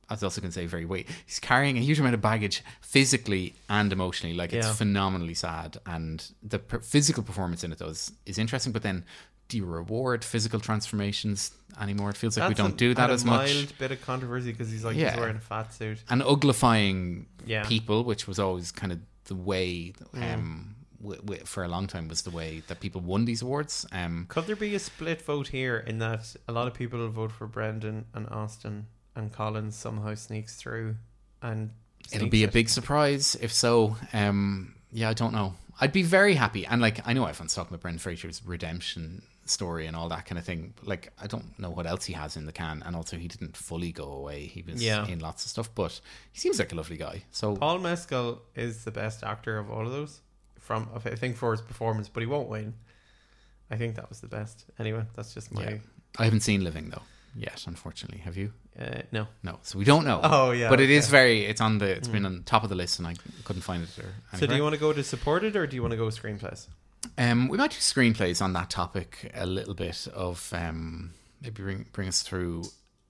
I 0.07 0.13
was 0.13 0.23
also 0.23 0.41
to 0.41 0.51
say 0.51 0.65
very 0.65 0.85
weight. 0.85 1.07
He's 1.27 1.39
carrying 1.39 1.77
a 1.77 1.81
huge 1.81 1.99
amount 1.99 2.15
of 2.15 2.21
baggage 2.21 2.63
physically 2.81 3.53
and 3.69 3.91
emotionally. 3.93 4.35
Like 4.35 4.53
it's 4.53 4.65
Yeah. 4.67 4.73
phenomenally 4.73 5.35
sad, 5.35 5.77
and 5.85 6.23
the 6.41 6.57
per- 6.59 6.79
physical 6.79 7.21
performance 7.23 7.63
in 7.63 7.71
it 7.71 7.77
though 7.77 7.89
is, 7.89 8.11
is 8.25 8.37
interesting. 8.39 8.71
But 8.73 8.81
then, 8.81 9.03
do 9.49 9.57
you 9.57 9.65
reward 9.65 10.23
physical 10.23 10.59
transformations 10.59 11.51
anymore? 11.79 12.09
It 12.11 12.17
feels 12.17 12.37
like 12.37 12.49
we 12.49 12.55
don't 12.55 12.73
a- 12.73 12.77
do 12.77 12.93
that 12.95 13.09
as 13.11 13.23
much. 13.25 13.53
mild 13.53 13.77
bit 13.77 13.91
of 13.91 14.01
controversy 14.01 14.51
because 14.51 14.71
he's 14.71 14.83
like 14.83 14.95
Yeah. 14.97 15.11
he's 15.11 15.19
wearing 15.19 15.37
a 15.37 15.41
fat 15.41 15.73
suit. 15.73 15.99
And 16.09 16.21
uglifying 16.23 17.25
Yeah. 17.45 17.63
people, 17.65 18.03
which 18.03 18.27
was 18.27 18.39
always 18.39 18.71
kind 18.71 18.91
of 18.91 18.99
the 19.29 19.35
way. 19.35 19.93
Mm. 20.13 20.33
Um, 20.33 20.75
w- 21.01 21.21
w- 21.21 21.45
for 21.45 21.63
a 21.63 21.67
long 21.69 21.87
time 21.87 22.07
was 22.09 22.23
the 22.23 22.29
way 22.31 22.61
that 22.67 22.81
people 22.81 23.01
won 23.01 23.25
these 23.25 23.41
awards. 23.41 23.85
Um, 23.91 24.25
Could 24.27 24.45
there 24.47 24.55
be 24.55 24.75
a 24.75 24.79
split 24.79 25.21
vote 25.21 25.47
here 25.47 25.77
in 25.77 25.99
that 25.99 26.35
a 26.47 26.51
lot 26.51 26.67
of 26.67 26.73
people 26.73 27.07
vote 27.09 27.31
for 27.31 27.47
Brendan 27.47 28.05
and 28.13 28.27
Austin 28.29 28.87
and 29.15 29.31
Collins 29.31 29.75
somehow 29.75 30.15
sneaks 30.15 30.55
through 30.55 30.95
and 31.41 31.71
It'll 32.11 32.19
sneaks 32.19 32.31
be 32.31 32.43
a 32.43 32.47
big 32.49 32.69
surprise 32.69 33.35
if 33.41 33.53
so. 33.53 33.95
Um, 34.13 34.75
yeah, 34.91 35.09
I 35.09 35.13
don't 35.13 35.33
know. 35.33 35.53
I'd 35.81 35.93
be 35.93 36.03
very 36.03 36.33
happy, 36.35 36.65
and 36.65 36.81
like 36.81 37.07
I 37.07 37.13
know 37.13 37.25
everyone's 37.25 37.53
talking 37.53 37.69
about 37.69 37.81
Brendan 37.81 37.99
Fraser's 37.99 38.41
redemption 38.45 39.21
story 39.49 39.87
and 39.87 39.95
all 39.95 40.09
that 40.09 40.25
kind 40.25 40.37
of 40.39 40.45
thing. 40.45 40.73
Like 40.83 41.11
I 41.21 41.27
don't 41.27 41.57
know 41.59 41.69
what 41.69 41.85
else 41.85 42.05
he 42.05 42.13
has 42.13 42.35
in 42.37 42.45
the 42.45 42.51
can, 42.51 42.83
and 42.85 42.95
also 42.95 43.17
he 43.17 43.27
didn't 43.27 43.55
fully 43.57 43.91
go 43.91 44.05
away. 44.11 44.45
He 44.45 44.61
was 44.61 44.81
Yeah. 44.83 45.07
in 45.07 45.19
lots 45.19 45.45
of 45.45 45.49
stuff, 45.51 45.69
but 45.75 45.99
he 46.31 46.39
seems 46.39 46.59
like 46.59 46.71
a 46.71 46.75
lovely 46.75 46.97
guy. 46.97 47.23
So 47.31 47.55
Paul 47.55 47.79
Mescal 47.79 48.41
is 48.55 48.83
the 48.83 48.91
best 48.91 49.23
actor 49.23 49.57
of 49.57 49.69
all 49.71 49.85
of 49.85 49.91
those 49.91 50.21
from 50.59 50.89
I 50.95 50.99
think 51.15 51.35
for 51.37 51.51
his 51.51 51.61
performance, 51.61 52.09
but 52.09 52.21
he 52.21 52.27
won't 52.27 52.49
win. 52.49 52.73
I 53.71 53.75
think 53.77 53.95
that 53.95 54.09
was 54.09 54.19
the 54.21 54.27
best. 54.27 54.65
Anyway, 54.79 55.03
that's 55.15 55.33
just 55.33 55.51
my 55.51 55.63
yeah. 55.63 55.77
I 56.17 56.23
haven't 56.25 56.41
seen 56.41 56.63
Living 56.63 56.89
though 56.89 57.03
yet, 57.35 57.65
unfortunately. 57.67 58.19
Have 58.19 58.37
you? 58.37 58.51
uh, 58.79 59.01
no. 59.11 59.27
No, 59.43 59.59
so 59.61 59.77
we 59.77 59.85
don't 59.85 60.05
know. 60.05 60.19
Oh, 60.23 60.51
yeah, 60.51 60.69
but 60.69 60.79
it 60.79 60.89
is 60.89 61.05
okay. 61.05 61.11
very. 61.11 61.45
It's 61.45 61.61
on 61.61 61.77
the. 61.77 61.85
It's 61.89 62.07
been 62.07 62.25
on 62.25 62.43
top 62.43 62.63
of 62.63 62.69
the 62.69 62.75
list, 62.75 62.97
and 62.99 63.07
I 63.07 63.15
couldn't 63.43 63.61
find 63.61 63.83
it. 63.83 63.89
Or 63.99 64.37
So 64.37 64.47
do 64.47 64.55
you 64.55 64.63
want 64.63 64.73
to 64.73 64.79
go 64.79 64.93
to 64.93 65.03
supported 65.03 65.55
or 65.55 65.67
do 65.67 65.75
you 65.75 65.81
want 65.81 65.91
to 65.91 65.97
go 65.97 66.07
screenplays? 66.07 66.67
Um, 67.17 67.47
we 67.47 67.57
might 67.57 67.71
do 67.71 67.77
screenplays 67.77 68.41
on 68.41 68.53
that 68.53 68.69
topic 68.69 69.31
a 69.33 69.45
little 69.45 69.73
bit 69.73 70.07
of 70.13 70.51
um, 70.53 71.11
maybe 71.41 71.61
bring 71.61 71.85
bring 71.93 72.07
us 72.07 72.21
through 72.21 72.63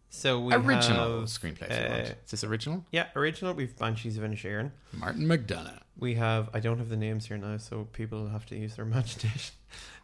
So 0.09 0.39
we 0.39 0.53
original 0.53 1.21
have, 1.21 1.29
screenplays. 1.29 1.69
if 1.71 1.83
you 1.83 1.89
want. 1.89 2.01
uh, 2.07 2.13
Is 2.25 2.31
this 2.31 2.43
original? 2.43 2.85
yeah, 2.91 3.07
original. 3.15 3.53
We've 3.53 3.75
Banshees 3.77 4.17
of 4.17 4.23
Inisherin. 4.23 4.71
Martin 4.93 5.25
McDonagh. 5.27 5.79
We 5.97 6.15
have 6.15 6.49
I 6.53 6.59
don't 6.59 6.77
have 6.77 6.89
the 6.89 6.97
names 6.97 7.25
here 7.27 7.37
now, 7.37 7.57
so 7.57 7.85
people 7.93 8.27
have 8.29 8.45
to 8.47 8.55
use 8.55 8.75
their 8.75 8.85
imagination. 8.91 9.55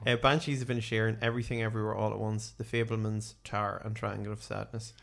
Uh, 0.05 0.15
Banshees 0.17 0.61
of 0.61 0.67
Inisherin, 0.67 1.17
Everything 1.21 1.61
Everywhere 1.63 1.95
All 1.95 2.11
at 2.11 2.19
Once, 2.19 2.51
The 2.57 2.63
Fabelmans, 2.63 3.35
Tar, 3.43 3.81
and 3.83 3.95
Triangle 3.95 4.33
of 4.33 4.43
Sadness. 4.43 4.93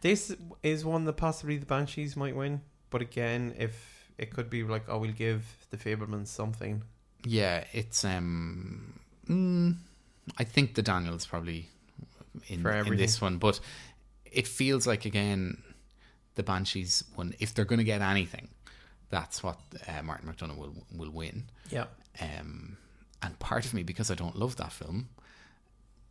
This 0.00 0.34
is 0.62 0.84
one 0.84 1.04
that 1.04 1.14
possibly 1.14 1.56
the 1.58 1.66
Banshees 1.66 2.16
might 2.16 2.34
win, 2.34 2.60
but 2.90 3.00
again, 3.02 3.54
if 3.58 4.10
it 4.18 4.30
could 4.32 4.50
be 4.50 4.64
like, 4.64 4.84
oh, 4.88 4.98
we'll 4.98 5.12
give 5.12 5.66
the 5.70 5.76
Fabelmans 5.76 6.26
something. 6.26 6.82
Yeah, 7.24 7.64
it's 7.72 8.04
um, 8.04 8.98
mm, 9.28 9.76
I 10.38 10.44
think 10.44 10.74
the 10.74 10.82
Daniels 10.82 11.26
probably 11.26 11.68
in, 12.48 12.66
in 12.66 12.96
this 12.96 13.20
one, 13.20 13.38
but 13.38 13.60
it 14.24 14.46
feels 14.46 14.86
like 14.86 15.04
again 15.04 15.62
the 16.34 16.42
Banshees 16.42 17.04
one. 17.14 17.34
If 17.38 17.54
they're 17.54 17.64
going 17.64 17.78
to 17.78 17.84
get 17.84 18.00
anything, 18.00 18.48
that's 19.10 19.42
what 19.42 19.58
uh, 19.86 20.02
Martin 20.02 20.32
McDonagh 20.32 20.56
will 20.56 20.74
will 20.94 21.10
win. 21.10 21.44
Yeah. 21.70 21.86
Um, 22.20 22.76
and 23.22 23.38
part 23.38 23.64
of 23.64 23.72
me, 23.74 23.82
because 23.82 24.10
I 24.10 24.14
don't 24.14 24.36
love 24.36 24.56
that 24.56 24.72
film, 24.72 25.08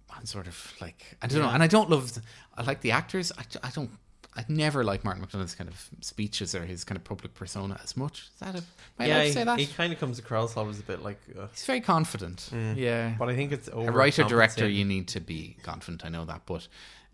I'm 0.10 0.26
sort 0.26 0.48
of 0.48 0.74
like 0.80 1.18
I 1.22 1.28
don't 1.28 1.40
know, 1.40 1.50
and 1.50 1.62
I 1.64 1.68
don't 1.68 1.90
love. 1.90 2.14
The, 2.14 2.22
I 2.58 2.64
like 2.64 2.82
the 2.82 2.92
actors. 2.92 3.32
I, 3.38 3.44
I 3.64 3.70
don't. 3.72 3.92
I 4.36 4.46
never 4.48 4.84
like 4.86 5.04
Martin 5.04 5.26
McDonagh's 5.26 5.56
kind 5.56 5.70
of 5.70 5.90
speeches 6.00 6.56
or 6.56 6.64
his 6.66 6.84
kind 6.86 6.96
of 6.96 7.04
public 7.04 7.34
persona 7.34 7.78
as 7.84 7.98
much. 7.98 8.30
Is 8.34 8.40
that 8.40 8.56
a? 8.56 8.60
Am 8.60 8.64
I 9.00 9.06
yeah, 9.08 9.24
to 9.24 9.34
say 9.34 9.44
that? 9.44 9.60
he, 9.60 9.66
kind 9.68 9.92
of 9.92 10.00
comes 10.00 10.20
across 10.20 10.56
always 10.56 10.80
a 10.80 10.84
bit 10.84 11.04
like, 11.04 11.20
uh, 11.38 11.48
He's 11.52 11.66
very 11.66 11.82
confident. 11.82 12.50
Mm. 12.54 12.78
Yeah. 12.78 13.14
but 13.20 13.28
I 13.28 13.36
think 13.36 13.52
it's 13.52 13.68
over 13.70 13.90
a 13.90 13.94
writer 13.94 14.24
director, 14.24 14.68
you 14.70 14.86
need 14.86 15.10
to 15.10 15.20
be 15.20 15.58
confident. 15.64 16.06
I 16.06 16.10
know 16.10 16.24
that, 16.26 16.44
but 16.46 16.68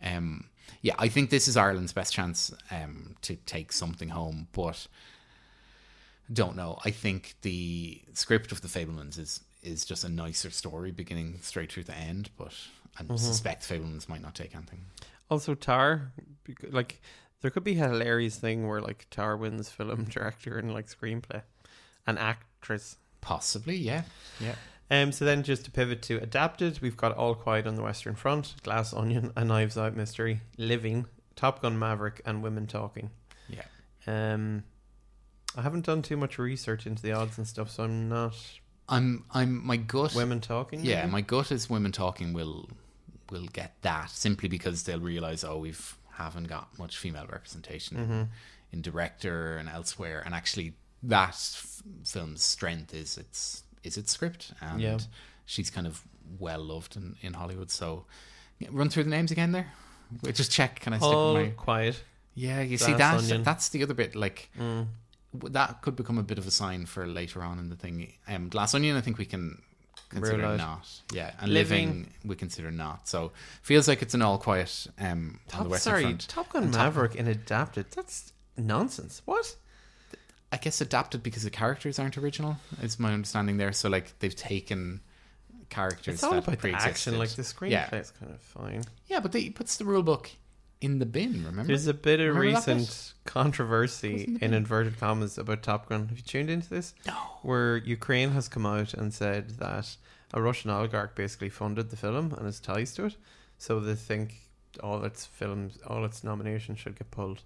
um, 0.03 0.45
yeah, 0.83 0.93
I 1.00 1.07
think 1.07 1.31
this 1.31 1.47
is 1.47 1.57
Ireland's 1.57 1.91
best 1.93 2.13
chance 2.13 2.53
um, 2.69 3.15
to 3.24 3.36
take 3.47 3.71
something 3.71 4.09
home. 4.09 4.47
But 4.51 4.88
don't 6.31 6.55
know. 6.55 6.77
I 6.86 6.91
think 6.91 7.36
the 7.41 8.01
script 8.13 8.51
of 8.51 8.62
the 8.62 8.67
Fabelmans 8.67 9.17
is 9.17 9.41
is 9.63 9.86
just 9.86 10.03
a 10.03 10.09
nicer 10.09 10.50
story, 10.51 10.91
beginning 10.91 11.39
straight 11.41 11.71
through 11.71 11.86
the 11.86 11.95
end. 11.95 12.29
But 12.38 12.53
I 13.00 13.03
Mm-hmm. 13.03 13.15
suspect 13.17 13.67
Fabelmans 13.67 14.07
might 14.07 14.21
not 14.21 14.36
take 14.36 14.55
anything. 14.55 14.86
Also, 15.29 15.55
Tar, 15.55 16.13
like 16.69 17.01
there 17.41 17.51
could 17.51 17.63
be 17.63 17.77
a 17.79 17.88
hilarious 17.88 18.38
thing 18.38 18.67
where 18.67 18.81
like 18.81 19.07
Tar 19.10 19.38
wins 19.38 19.69
film 19.69 20.03
director 20.10 20.57
and 20.57 20.74
like 20.74 20.88
screenplay, 20.88 21.41
and 22.05 22.17
actress. 22.17 22.98
Possibly, 23.22 23.75
yeah, 23.75 24.03
yeah. 24.39 24.55
Um, 24.89 25.12
so 25.12 25.25
then 25.25 25.43
just 25.43 25.65
to 25.65 25.72
pivot 25.72 26.01
to 26.03 26.17
adapted, 26.17 26.79
we've 26.81 26.96
got 26.96 27.15
All 27.17 27.36
Quiet 27.36 27.67
on 27.67 27.75
the 27.75 27.84
Western 27.84 28.15
Front, 28.15 28.55
Glass 28.63 28.93
Onion, 28.93 29.34
A 29.36 29.43
Knives 29.43 29.77
Out 29.77 29.98
Mystery, 29.98 30.39
Living, 30.57 31.07
Top 31.36 31.62
Gun 31.62 31.77
Maverick, 31.77 32.22
and 32.25 32.41
Women 32.41 32.67
Talking. 32.67 33.10
Yeah. 33.50 33.63
Um, 34.07 34.63
I 35.57 35.62
haven't 35.62 35.86
done 35.86 36.01
too 36.01 36.15
much 36.15 36.38
research 36.38 36.88
into 36.88 37.01
the 37.01 37.12
odds 37.12 37.38
and 37.38 37.46
stuff, 37.46 37.69
so 37.69 37.84
I'm 37.84 38.07
not 38.07 38.38
I'm 38.88 39.25
I'm 39.31 39.65
my 39.65 39.77
gut. 39.77 40.15
Women 40.15 40.39
Talking. 40.39 40.84
Yeah, 40.84 41.01
maybe? 41.01 41.12
my 41.12 41.22
gut 41.22 41.51
is 41.51 41.69
women 41.69 41.91
talking 41.91 42.34
will 42.34 42.69
will 43.31 43.48
get 43.53 43.75
that 43.81 44.10
simply 44.10 44.50
because 44.50 44.84
they'll 44.84 45.00
realize 45.00 45.43
oh 45.43 45.57
we've 45.57 45.98
haven't 46.13 46.48
got 46.48 46.77
much 46.79 46.98
female 46.98 47.27
representation 47.31 47.98
Mm-hmm. 47.98 48.12
in, 48.13 48.29
in 48.74 48.81
director 48.81 49.57
and 49.57 49.69
elsewhere, 49.69 50.22
and 50.25 50.34
actually 50.36 50.74
that 51.03 51.29
f- 51.29 51.84
film's 52.03 52.43
strength 52.43 52.93
is 52.93 53.17
its 53.17 53.63
is 53.84 53.98
its 53.98 54.12
script, 54.12 54.51
and 54.62 54.81
Yeah. 54.81 54.98
she's 55.46 55.69
kind 55.69 55.88
of 55.88 56.01
well 56.39 56.60
loved 56.63 56.96
in, 56.98 57.15
in 57.22 57.34
Hollywood. 57.34 57.69
So 57.72 58.05
run 58.72 58.89
through 58.89 59.03
the 59.05 59.10
names 59.10 59.31
again 59.31 59.51
there. 59.51 59.67
Wait, 60.24 60.36
Just 60.36 60.51
check. 60.51 60.79
Can 60.79 60.93
I 60.93 60.98
stick 60.98 61.07
All 61.07 61.34
with 61.36 61.43
my? 61.46 61.50
Quiet. 61.51 62.03
Yeah, 62.34 62.62
you 62.62 62.77
see 62.77 62.93
that 62.93 63.17
Onion. 63.19 63.43
that's 63.43 63.69
the 63.69 63.84
other 63.84 63.93
bit 63.93 64.15
like 64.15 64.50
Mm. 64.60 64.88
that 65.34 65.81
could 65.81 65.96
become 65.96 66.17
a 66.17 66.24
bit 66.24 66.38
of 66.38 66.48
a 66.48 66.51
sign 66.51 66.86
for 66.88 67.05
later 67.07 67.41
on 67.43 67.60
in 67.60 67.69
the 67.69 67.75
thing. 67.75 68.13
Um, 68.27 68.50
Glass 68.50 68.74
Onion, 68.74 68.96
I 68.98 69.01
think 69.01 69.17
we 69.17 69.25
can 69.25 69.62
consider 70.09 70.37
Rule 70.37 70.51
out. 70.51 70.57
not. 70.57 70.87
Yeah, 71.13 71.31
and 71.39 71.51
Living. 71.51 71.87
living, 71.87 72.13
we 72.25 72.35
consider 72.35 72.71
not. 72.71 73.07
So 73.07 73.31
feels 73.61 73.87
like 73.87 74.01
it's 74.01 74.13
an 74.13 74.21
all 74.21 74.37
quiet 74.37 74.87
um, 74.99 75.07
on 75.07 75.39
the 75.45 75.51
Top, 75.51 75.67
Western 75.67 75.91
sorry, 75.91 76.03
Front. 76.03 76.27
Top 76.27 76.49
Gun 76.49 76.63
And 76.63 76.73
Top- 76.73 76.83
Maverick 76.83 77.15
in 77.15 77.27
adapted. 77.27 77.85
That's 77.91 78.31
nonsense. 78.57 79.21
What? 79.25 79.55
I 80.51 80.57
guess 80.57 80.79
adapted 80.79 81.23
because 81.23 81.43
the 81.43 81.49
characters 81.49 81.99
aren't 81.99 82.17
original. 82.17 82.57
Is 82.81 82.99
my 82.99 83.13
understanding 83.13 83.57
there. 83.57 83.73
So 83.73 83.89
like 83.89 84.17
they've 84.19 84.35
taken 84.35 85.01
characters 85.69 86.15
It's 86.15 86.23
all 86.23 86.31
that 86.31 86.37
about 86.43 86.51
the 86.51 86.57
pre-existed. 86.57 86.89
action. 86.89 87.19
Like 87.19 87.29
the 87.31 87.41
screenplay 87.41 87.71
Yeah. 87.71 87.95
is 87.95 88.11
kind 88.11 88.31
of 88.31 88.39
fine. 88.39 88.83
Yeah, 89.07 89.19
but 89.19 89.33
they, 89.33 89.41
it 89.41 89.55
puts 89.55 89.75
the 89.75 89.83
rule 89.83 90.03
book 90.03 90.29
in 90.81 91.00
the 91.00 91.05
bin. 91.05 91.43
Remember? 91.46 91.63
There's 91.63 91.88
a 91.88 91.93
bit 91.93 92.19
of 92.19 92.36
Remember 92.36 92.57
recent 92.57 93.13
controversy 93.25 94.38
in 94.41 94.53
inverted 94.53 95.00
commas 95.00 95.38
about 95.38 95.63
Top 95.63 95.89
Gun. 95.89 96.07
Have 96.07 96.17
you 96.17 96.24
tuned 96.24 96.50
into 96.50 96.69
this? 96.69 96.93
No. 97.05 97.13
Where 97.41 97.77
Ukraine 97.77 98.31
has 98.31 98.48
come 98.48 98.65
out 98.65 98.93
and 98.93 99.13
said 99.13 99.51
that 99.60 99.96
a 100.34 100.41
Russian 100.41 100.69
oligarch 100.72 101.15
basically 101.15 101.50
funded 101.50 101.89
the 101.89 101.96
film 101.96 102.34
and 102.34 102.46
has 102.46 102.60
ties 102.60 102.93
to 102.96 103.05
it, 103.05 103.15
so 103.57 103.79
they 103.79 103.96
think 103.96 104.36
all 104.84 105.03
its 105.03 105.25
films, 105.25 105.79
all 105.88 106.05
its 106.05 106.24
nominations 106.24 106.79
should 106.79 106.98
get 106.98 107.10
pulled. 107.12 107.41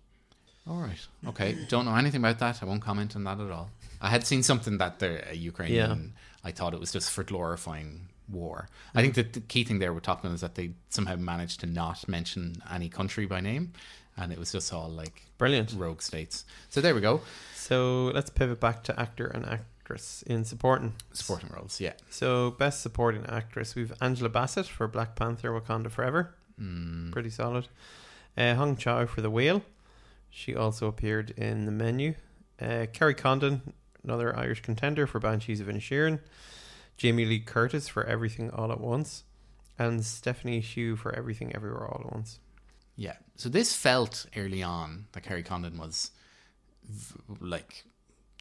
All 0.68 0.82
right. 0.82 1.08
Okay. 1.28 1.58
Don't 1.70 1.86
know 1.86 1.96
anything 1.96 2.22
about 2.22 2.40
that. 2.40 2.62
I 2.62 2.66
won't 2.66 2.82
comment 2.82 3.16
on 3.16 3.24
that 3.24 3.40
at 3.40 3.52
all. 3.52 3.70
I 4.02 4.10
had 4.10 4.26
seen 4.26 4.44
something 4.44 4.78
that 4.80 5.00
the 5.00 5.30
uh, 5.30 5.34
Ukrainian. 5.34 6.14
I 6.44 6.52
thought 6.52 6.74
it 6.74 6.80
was 6.80 6.92
just 6.92 7.12
for 7.12 7.24
glorifying 7.24 8.08
war. 8.30 8.68
I 8.96 9.02
think 9.02 9.16
that 9.16 9.34
the 9.34 9.42
key 9.42 9.64
thing 9.64 9.80
there 9.80 9.94
with 9.94 10.04
Top 10.04 10.24
Gun 10.24 10.32
is 10.34 10.42
that 10.42 10.56
they 10.56 10.72
somehow 10.90 11.16
managed 11.16 11.60
to 11.62 11.66
not 11.66 12.08
mention 12.08 12.56
any 12.72 12.90
country 12.90 13.26
by 13.26 13.42
name, 13.42 13.74
and 14.18 14.32
it 14.32 14.38
was 14.40 14.52
just 14.52 14.72
all 14.74 14.90
like 14.90 15.24
Brilliant. 15.38 15.74
rogue 15.78 16.02
states. 16.02 16.46
So 16.70 16.82
there 16.82 16.96
we 16.96 17.02
go. 17.02 17.22
So 17.56 18.06
let's 18.14 18.30
pivot 18.30 18.60
back 18.60 18.84
to 18.86 19.00
actor 19.00 19.28
and 19.28 19.46
actress 19.46 20.24
in 20.28 20.46
supporting. 20.46 20.94
supporting 21.14 21.50
roles. 21.50 21.80
Yeah. 21.82 21.94
So 22.10 22.52
best 22.52 22.82
supporting 22.82 23.26
actress, 23.28 23.76
we've 23.76 23.94
Angela 24.02 24.30
Bassett 24.30 24.66
for 24.68 24.88
Black 24.88 25.16
Panther: 25.16 25.50
Wakanda 25.52 25.90
Forever, 25.92 26.36
Mm. 26.62 27.12
pretty 27.12 27.30
solid. 27.30 27.68
Uh, 28.38 28.56
Hong 28.56 28.78
Chau 28.78 29.06
for 29.06 29.22
The 29.22 29.30
Whale, 29.32 29.64
she 30.30 30.56
also 30.56 30.88
appeared 30.88 31.32
in 31.32 31.66
The 31.66 31.72
Menu. 31.72 32.14
Uh, 32.62 32.86
Kerry 32.94 33.16
Condon, 33.16 33.74
another 34.04 34.38
Irish 34.38 34.62
contender 34.62 35.08
for 35.08 35.20
Banshees 35.20 35.60
of 35.60 35.68
Inisherin. 35.68 36.20
Jamie 36.98 37.26
Lee 37.26 37.40
Curtis 37.40 37.88
for 37.88 38.04
Everything 38.04 38.52
All 38.52 38.72
at 38.72 38.80
Once, 38.80 39.24
and 39.80 40.06
Stephanie 40.06 40.62
Hsu 40.62 40.96
for 40.96 41.14
Everything 41.16 41.56
Everywhere 41.56 41.88
All 41.88 42.02
at 42.06 42.14
Once. 42.14 42.40
Yeah. 42.96 43.16
So 43.36 43.50
this 43.50 43.76
felt 43.76 44.26
early 44.36 44.62
on 44.62 45.08
that 45.14 45.24
Kerry 45.24 45.44
Condon 45.44 45.78
was 45.78 46.12
v- 46.88 47.16
like, 47.40 47.84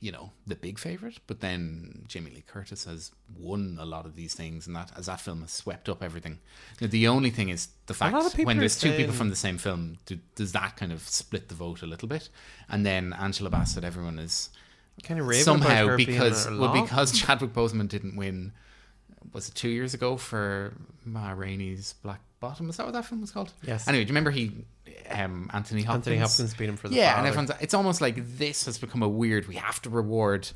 you 0.01 0.13
know, 0.13 0.33
the 0.47 0.55
big 0.55 0.79
favorite, 0.79 1.21
but 1.27 1.41
then 1.41 2.05
Jamie 2.09 2.31
Lee 2.31 2.45
Curtis 2.47 2.85
has 2.85 3.11
won 3.39 3.79
a 3.81 3.87
lot 3.87 4.05
of 4.05 4.17
these 4.17 4.35
things, 4.35 4.67
and 4.67 4.77
that 4.77 4.91
as 4.97 5.07
that 5.07 5.21
film 5.21 5.41
has 5.41 5.51
swept 5.53 5.89
up 5.89 6.03
everything. 6.03 6.39
Now, 6.81 6.89
the 6.89 7.09
only 7.09 7.31
thing 7.31 7.49
is 7.49 7.69
the 7.87 7.95
fact 7.95 8.13
lot 8.15 8.27
of 8.27 8.33
people 8.33 8.47
when 8.47 8.59
there's 8.59 8.79
two 8.79 8.93
people 8.93 9.15
from 9.15 9.31
the 9.31 9.37
same 9.37 9.57
film, 9.57 9.99
do, 10.05 10.19
does 10.35 10.53
that 10.53 10.77
kind 10.77 10.93
of 10.93 11.09
split 11.09 11.49
the 11.49 11.55
vote 11.55 11.83
a 11.83 11.87
little 11.87 12.09
bit? 12.09 12.29
And 12.69 12.85
then 12.85 13.13
Angela 13.15 13.51
Bassett, 13.51 13.85
everyone 13.85 14.19
is 14.19 14.51
Kind 15.03 15.21
of 15.21 15.27
about 15.27 15.37
somehow 15.37 15.87
her 15.87 15.97
because 15.97 16.49
well 16.49 16.83
because 16.83 17.13
Chadwick 17.19 17.53
Boseman 17.53 17.89
didn't 17.89 18.17
win. 18.17 18.53
Was 19.33 19.49
it 19.49 19.55
two 19.55 19.69
years 19.69 19.95
ago 19.95 20.17
for 20.17 20.75
Ma 21.05 21.33
Rainey's 21.33 21.95
Black 22.03 22.21
Bottom? 22.41 22.69
Is 22.69 22.77
that 22.77 22.87
what 22.87 22.93
that 22.93 23.05
film 23.05 23.21
was 23.21 23.31
called? 23.31 23.53
Yes. 23.63 23.87
Anyway, 23.87 24.05
do 24.05 24.09
you 24.09 24.13
remember 24.13 24.31
he, 24.31 24.53
um, 25.11 25.51
Anthony 25.53 25.83
Hopkins? 25.83 26.07
Anthony 26.07 26.17
Hopkins 26.17 26.55
beat 26.55 26.69
him 26.69 26.77
for 26.77 26.89
the 26.89 26.97
yeah, 26.97 27.15
father. 27.15 27.19
and 27.19 27.29
everyone's. 27.29 27.63
It's 27.63 27.75
almost 27.75 28.01
like 28.01 28.17
this 28.37 28.67
has 28.67 28.79
become 28.79 29.03
a 29.03 29.09
weird. 29.09 29.47
We 29.47 29.57
have 29.57 29.81
to 29.83 29.91
reward 29.91 30.49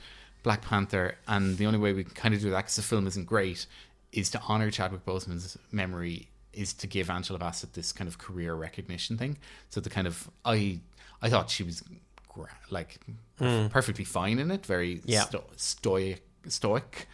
Black 0.43 0.63
Panther, 0.63 1.17
and 1.29 1.57
the 1.57 1.67
only 1.67 1.79
way 1.79 1.93
we 1.93 2.05
can 2.05 2.15
kind 2.15 2.35
of 2.35 2.41
do 2.41 2.51
that 2.51 2.59
because 2.59 2.77
the 2.77 2.83
film 2.83 3.07
isn't 3.07 3.27
great 3.27 3.67
is 4.13 4.31
to 4.31 4.41
honor 4.49 4.71
Chadwick 4.71 5.05
Boseman's 5.05 5.57
memory. 5.73 6.29
Is 6.53 6.73
to 6.75 6.87
give 6.87 7.11
Angela 7.11 7.39
Bassett 7.39 7.73
this 7.73 7.91
kind 7.93 8.07
of 8.07 8.19
career 8.19 8.55
recognition 8.55 9.19
thing. 9.19 9.39
So 9.71 9.81
the 9.81 9.91
kind 9.91 10.07
of 10.07 10.31
I 10.45 10.79
I 11.21 11.29
thought 11.29 11.51
she 11.51 11.65
was 11.65 11.83
gra- 12.29 12.49
like 12.71 13.01
perfectly 13.39 14.05
fine 14.05 14.39
in 14.39 14.51
it, 14.51 14.65
very. 14.67 15.01
Yeah. 15.05 15.23
sto- 15.23 15.45
stoic, 15.57 16.23
stoic, 16.49 17.09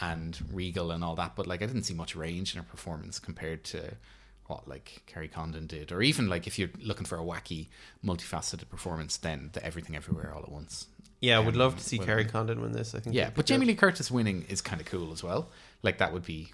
and 0.00 0.38
regal 0.52 0.90
and 0.90 1.02
all 1.04 1.14
that. 1.16 1.36
But 1.36 1.46
like 1.46 1.62
I 1.62 1.66
didn't 1.66 1.84
see 1.84 1.94
much 1.94 2.14
range 2.16 2.54
in 2.54 2.60
her 2.62 2.66
performance 2.68 3.18
compared 3.18 3.64
to 3.64 3.94
what 4.46 4.68
like 4.68 5.02
Kerry 5.06 5.28
Condon 5.28 5.66
did, 5.66 5.90
or 5.92 6.02
even 6.02 6.28
like 6.28 6.46
if 6.46 6.58
you're 6.58 6.70
looking 6.82 7.06
for 7.06 7.16
a 7.18 7.22
wacky, 7.22 7.68
multifaceted 8.04 8.68
performance, 8.68 9.16
then 9.16 9.50
the 9.52 9.64
Everything 9.64 9.96
Everywhere 9.96 10.32
All 10.34 10.42
at 10.42 10.50
Once. 10.52 10.86
yeah, 11.20 11.36
I 11.36 11.40
would 11.40 11.54
um, 11.54 11.60
love 11.60 11.78
to 11.78 11.82
see 11.84 11.96
well, 11.98 12.06
Kerry 12.06 12.24
Condon 12.26 12.60
win 12.60 12.72
this. 12.72 12.94
I 12.94 13.00
think. 13.00 13.16
Yeah, 13.16 13.30
but 13.34 13.46
Jamie. 13.46 13.66
Lee 13.66 13.74
Curtis 13.74 14.10
winning 14.10 14.44
is 14.48 14.60
kind 14.60 14.80
of 14.80 14.86
cool 14.86 15.12
as 15.12 15.22
well. 15.22 15.48
Like 15.82 15.98
that 15.98 16.12
would 16.12 16.24
be. 16.24 16.52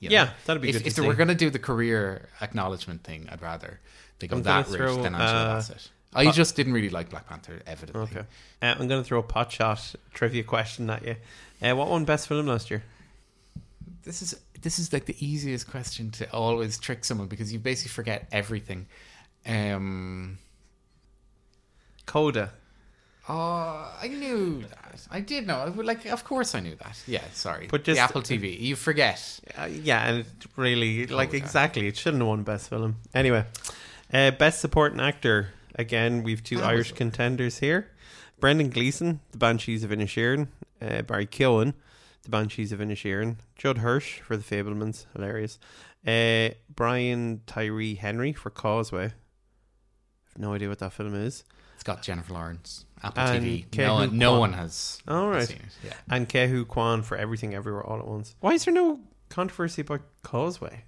You 0.00 0.10
know, 0.10 0.14
Yeah, 0.14 0.30
that'd 0.46 0.62
be 0.62 0.68
if, 0.68 0.76
good 0.76 0.86
If 0.86 0.94
they 0.94 1.02
see. 1.02 1.08
were 1.08 1.14
going 1.14 1.26
to 1.28 1.34
do 1.34 1.50
the 1.50 1.58
career 1.58 2.28
acknowledgement 2.40 3.02
thing, 3.02 3.28
I'd 3.32 3.42
rather 3.42 3.80
they 4.20 4.28
go 4.28 4.36
I'm 4.36 4.42
that 4.44 4.66
gonna 4.66 4.78
route 4.78 4.92
throw, 4.94 5.02
than 5.02 5.14
Angela 5.16 5.40
uh, 5.42 5.54
Bassett. 5.56 5.90
I 6.14 6.24
pot- 6.24 6.34
just 6.34 6.56
didn't 6.56 6.72
really 6.72 6.88
like 6.90 7.10
Black 7.10 7.28
Panther, 7.28 7.60
evidently. 7.66 8.02
Okay. 8.02 8.20
Uh, 8.62 8.74
I'm 8.78 8.88
going 8.88 9.02
to 9.02 9.04
throw 9.04 9.18
a 9.18 9.22
pot 9.22 9.52
shot 9.52 9.94
trivia 10.14 10.42
question 10.42 10.88
at 10.90 11.04
you. 11.04 11.16
Uh, 11.62 11.74
what 11.76 11.88
won 11.88 12.04
best 12.04 12.28
film 12.28 12.46
last 12.46 12.70
year? 12.70 12.82
This 14.04 14.22
is 14.22 14.34
this 14.62 14.78
is 14.78 14.92
like 14.92 15.04
the 15.04 15.16
easiest 15.24 15.70
question 15.70 16.10
to 16.12 16.32
always 16.32 16.78
trick 16.78 17.04
someone 17.04 17.28
because 17.28 17.52
you 17.52 17.58
basically 17.58 17.90
forget 17.90 18.26
everything. 18.32 18.86
Um, 19.46 20.38
Coda. 22.06 22.52
oh, 23.28 23.92
I 24.02 24.08
knew 24.08 24.62
that. 24.62 25.06
I 25.10 25.20
did 25.20 25.46
know. 25.46 25.58
I 25.58 25.68
would 25.68 25.84
like, 25.86 26.06
of 26.06 26.24
course, 26.24 26.54
I 26.54 26.60
knew 26.60 26.74
that. 26.76 27.00
Yeah, 27.06 27.22
sorry. 27.34 27.66
But 27.70 27.84
the 27.84 27.92
just- 27.92 28.00
Apple 28.00 28.22
TV. 28.22 28.58
You 28.58 28.76
forget. 28.76 29.40
Uh, 29.56 29.66
yeah, 29.70 30.06
and 30.08 30.18
it 30.20 30.26
really, 30.56 31.06
like, 31.06 31.28
Coda. 31.30 31.36
exactly. 31.44 31.86
It 31.86 31.96
shouldn't 31.96 32.22
have 32.22 32.28
won 32.28 32.42
best 32.42 32.70
film. 32.70 32.96
Anyway, 33.14 33.44
uh, 34.12 34.30
best 34.32 34.60
supporting 34.60 35.00
actor. 35.00 35.50
Again, 35.78 36.22
we've 36.24 36.42
two 36.42 36.60
Irish 36.62 36.90
was- 36.90 36.98
contenders 36.98 37.58
here. 37.58 37.90
Brendan 38.40 38.70
Gleeson, 38.70 39.20
The 39.32 39.38
Banshees 39.38 39.82
of 39.84 39.90
Inisherin. 39.90 40.48
Uh, 40.80 41.02
Barry 41.02 41.26
Keoghan, 41.26 41.74
The 42.22 42.28
Banshees 42.30 42.70
of 42.72 42.78
Inisherin. 42.80 43.36
Judd 43.56 43.78
Hirsch 43.78 44.20
for 44.20 44.36
The 44.36 44.44
Fabelmans. 44.44 45.06
Hilarious. 45.14 45.58
Uh, 46.06 46.54
Brian 46.74 47.42
Tyree 47.46 47.94
Henry 47.96 48.32
for 48.32 48.50
Causeway. 48.50 49.06
I've 49.06 50.38
no 50.38 50.54
idea 50.54 50.68
what 50.68 50.78
that 50.80 50.92
film 50.92 51.14
is. 51.14 51.42
It's 51.74 51.82
got 51.84 52.02
Jennifer 52.02 52.32
Lawrence. 52.34 52.84
Apple 53.02 53.22
And 53.22 53.44
TV. 53.44 53.62
Ke 53.72 53.78
No, 53.78 53.94
one- 53.94 54.18
no 54.18 54.38
one 54.40 54.52
has 54.54 55.00
All 55.08 55.28
right. 55.28 55.46
seen 55.46 55.58
it. 55.58 55.76
Yeah. 55.84 55.94
And 56.10 56.28
Ke 56.28 56.48
Huy 56.48 56.64
Quan 56.64 57.02
for 57.02 57.16
Everything 57.16 57.54
Everywhere 57.54 57.84
All 57.84 57.98
at 58.00 58.06
Once. 58.06 58.34
Why 58.40 58.52
is 58.54 58.64
there 58.64 58.74
no 58.74 59.00
controversy 59.28 59.82
about 59.82 60.02
Causeway? 60.22 60.84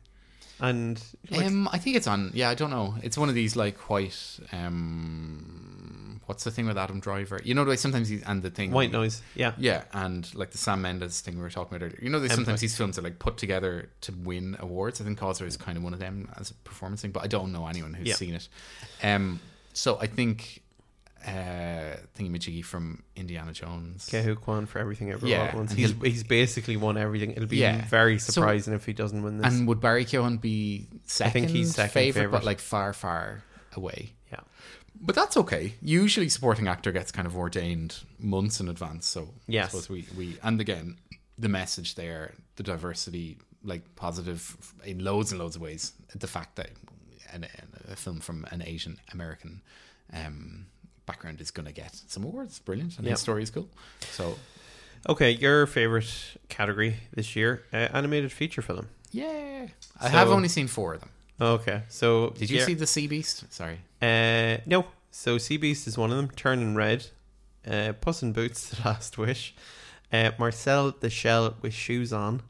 And 0.60 1.02
like, 1.30 1.46
um, 1.46 1.68
I 1.72 1.78
think 1.78 1.96
it's 1.96 2.06
on. 2.06 2.30
Yeah, 2.34 2.50
I 2.50 2.54
don't 2.54 2.70
know. 2.70 2.94
It's 3.02 3.16
one 3.18 3.28
of 3.28 3.34
these 3.34 3.56
like 3.56 3.78
white. 3.90 4.38
Um, 4.52 6.20
what's 6.26 6.44
the 6.44 6.50
thing 6.50 6.66
with 6.66 6.76
Adam 6.78 7.00
Driver? 7.00 7.40
You 7.42 7.54
know, 7.54 7.62
like 7.62 7.78
sometimes 7.78 8.08
he 8.08 8.20
and 8.26 8.42
the 8.42 8.50
thing 8.50 8.70
white 8.70 8.92
noise. 8.92 9.22
Yeah. 9.34 9.52
Yeah, 9.58 9.84
and 9.92 10.32
like 10.34 10.50
the 10.50 10.58
Sam 10.58 10.82
Mendes 10.82 11.20
thing 11.20 11.36
we 11.36 11.42
were 11.42 11.50
talking 11.50 11.76
about 11.76 11.84
earlier. 11.86 11.98
You 12.02 12.10
know, 12.10 12.20
there's 12.20 12.34
sometimes 12.34 12.60
these 12.60 12.76
films 12.76 12.98
are 12.98 13.02
like 13.02 13.18
put 13.18 13.36
together 13.36 13.88
to 14.02 14.12
win 14.12 14.56
awards. 14.60 15.00
I 15.00 15.04
think 15.04 15.18
Causeway 15.18 15.46
is 15.48 15.56
kind 15.56 15.76
of 15.76 15.84
one 15.84 15.94
of 15.94 16.00
them 16.00 16.28
as 16.38 16.50
a 16.50 16.54
performance 16.54 17.02
thing, 17.02 17.10
but 17.10 17.22
I 17.22 17.26
don't 17.26 17.52
know 17.52 17.66
anyone 17.66 17.94
who's 17.94 18.08
Yeah. 18.08 18.14
seen 18.14 18.34
it. 18.34 18.48
Um, 19.02 19.40
so 19.72 19.98
I 20.00 20.06
think 20.06 20.62
uh, 21.26 21.96
Thingy 22.16 22.64
from 22.64 23.02
Indiana 23.16 23.52
Jones. 23.52 24.06
Ke 24.06 24.22
Huy 24.24 24.34
Quan 24.34 24.66
for 24.66 24.78
Everything 24.78 25.12
All 25.12 25.18
Yeah, 25.28 25.54
Once. 25.54 25.72
He's 25.72 25.92
he's 26.02 26.24
basically 26.24 26.76
won 26.76 26.96
everything. 26.96 27.32
It'll 27.32 27.46
be 27.46 27.58
Yeah. 27.58 27.84
very 27.86 28.18
So- 28.18 28.32
surprising 28.32 28.74
if 28.74 28.86
he 28.86 28.92
doesn't 28.92 29.22
win 29.22 29.38
this. 29.38 29.52
And 29.52 29.68
would 29.68 29.80
Barry 29.80 30.04
Keoghan 30.04 30.40
be 30.40 30.86
second? 31.06 31.28
I 31.30 31.32
think 31.32 31.50
he's 31.50 31.74
second 31.74 31.92
favorite, 31.92 32.20
favourite. 32.22 32.38
but 32.40 32.44
like 32.44 32.60
far, 32.60 32.92
far 32.92 33.42
away. 33.74 34.12
yeah. 34.32 34.40
But 35.00 35.14
that's 35.14 35.36
okay. 35.36 35.74
Usually, 35.82 36.28
supporting 36.28 36.68
actor 36.68 36.92
gets 36.92 37.10
kind 37.12 37.26
of 37.26 37.36
ordained 37.36 37.98
months 38.18 38.60
in 38.60 38.68
advance. 38.68 39.06
So 39.06 39.28
Yes. 39.46 39.66
I 39.66 39.68
suppose 39.80 39.88
we 39.90 40.06
we 40.16 40.36
and 40.42 40.60
again 40.60 40.96
the 41.38 41.48
message 41.48 41.94
there, 41.94 42.34
the 42.56 42.62
diversity, 42.62 43.38
like 43.64 43.94
positive 43.96 44.56
in 44.84 45.02
loads 45.04 45.32
and 45.32 45.38
loads 45.40 45.56
of 45.56 45.62
ways. 45.62 45.92
The 46.14 46.26
fact 46.26 46.56
that 46.56 46.70
an, 47.32 47.46
a 47.88 47.96
film 47.96 48.20
from 48.20 48.46
an 48.50 48.62
Asian 48.62 48.98
American 49.12 49.62
um, 50.12 50.66
background 51.10 51.40
is 51.40 51.50
going 51.50 51.66
to 51.66 51.72
get 51.72 51.92
some 52.06 52.24
awards, 52.24 52.58
brilliant, 52.60 52.96
and 52.98 53.04
Yep. 53.06 53.10
his 53.12 53.20
story 53.20 53.42
is 53.42 53.50
cool. 53.50 53.68
So 54.12 54.36
Okay, 55.08 55.30
your 55.30 55.66
favorite 55.66 56.12
category 56.48 56.96
this 57.14 57.34
year? 57.34 57.64
Uh, 57.72 57.88
animated 57.98 58.30
feature 58.32 58.62
film. 58.62 58.88
yeah, 59.10 59.66
I 59.98 60.04
So- 60.06 60.08
have 60.18 60.28
only 60.28 60.48
seen 60.48 60.68
four 60.68 60.94
of 60.94 61.00
them. 61.00 61.10
Okay, 61.40 61.82
so 61.88 62.30
Did 62.38 62.50
you 62.50 62.58
yeah, 62.58 62.66
see 62.66 62.74
the 62.74 62.86
Sea 62.86 63.06
Beast? 63.06 63.44
Sorry. 63.50 63.78
Uh, 64.02 64.58
no. 64.66 64.86
So 65.10 65.38
Sea 65.38 65.56
Beast 65.56 65.86
is 65.88 65.96
one 65.96 66.10
of 66.10 66.16
them. 66.18 66.30
Turning 66.36 66.74
Red. 66.74 67.06
Uh, 67.66 67.92
Puss 68.00 68.22
in 68.22 68.32
Boots: 68.32 68.68
The 68.70 68.82
Last 68.84 69.16
Wish. 69.18 69.54
Uh, 70.12 70.30
Marcel 70.38 70.92
the 71.00 71.08
Shell 71.10 71.56
with 71.62 71.72
Shoes 71.74 72.12
On. 72.12 72.42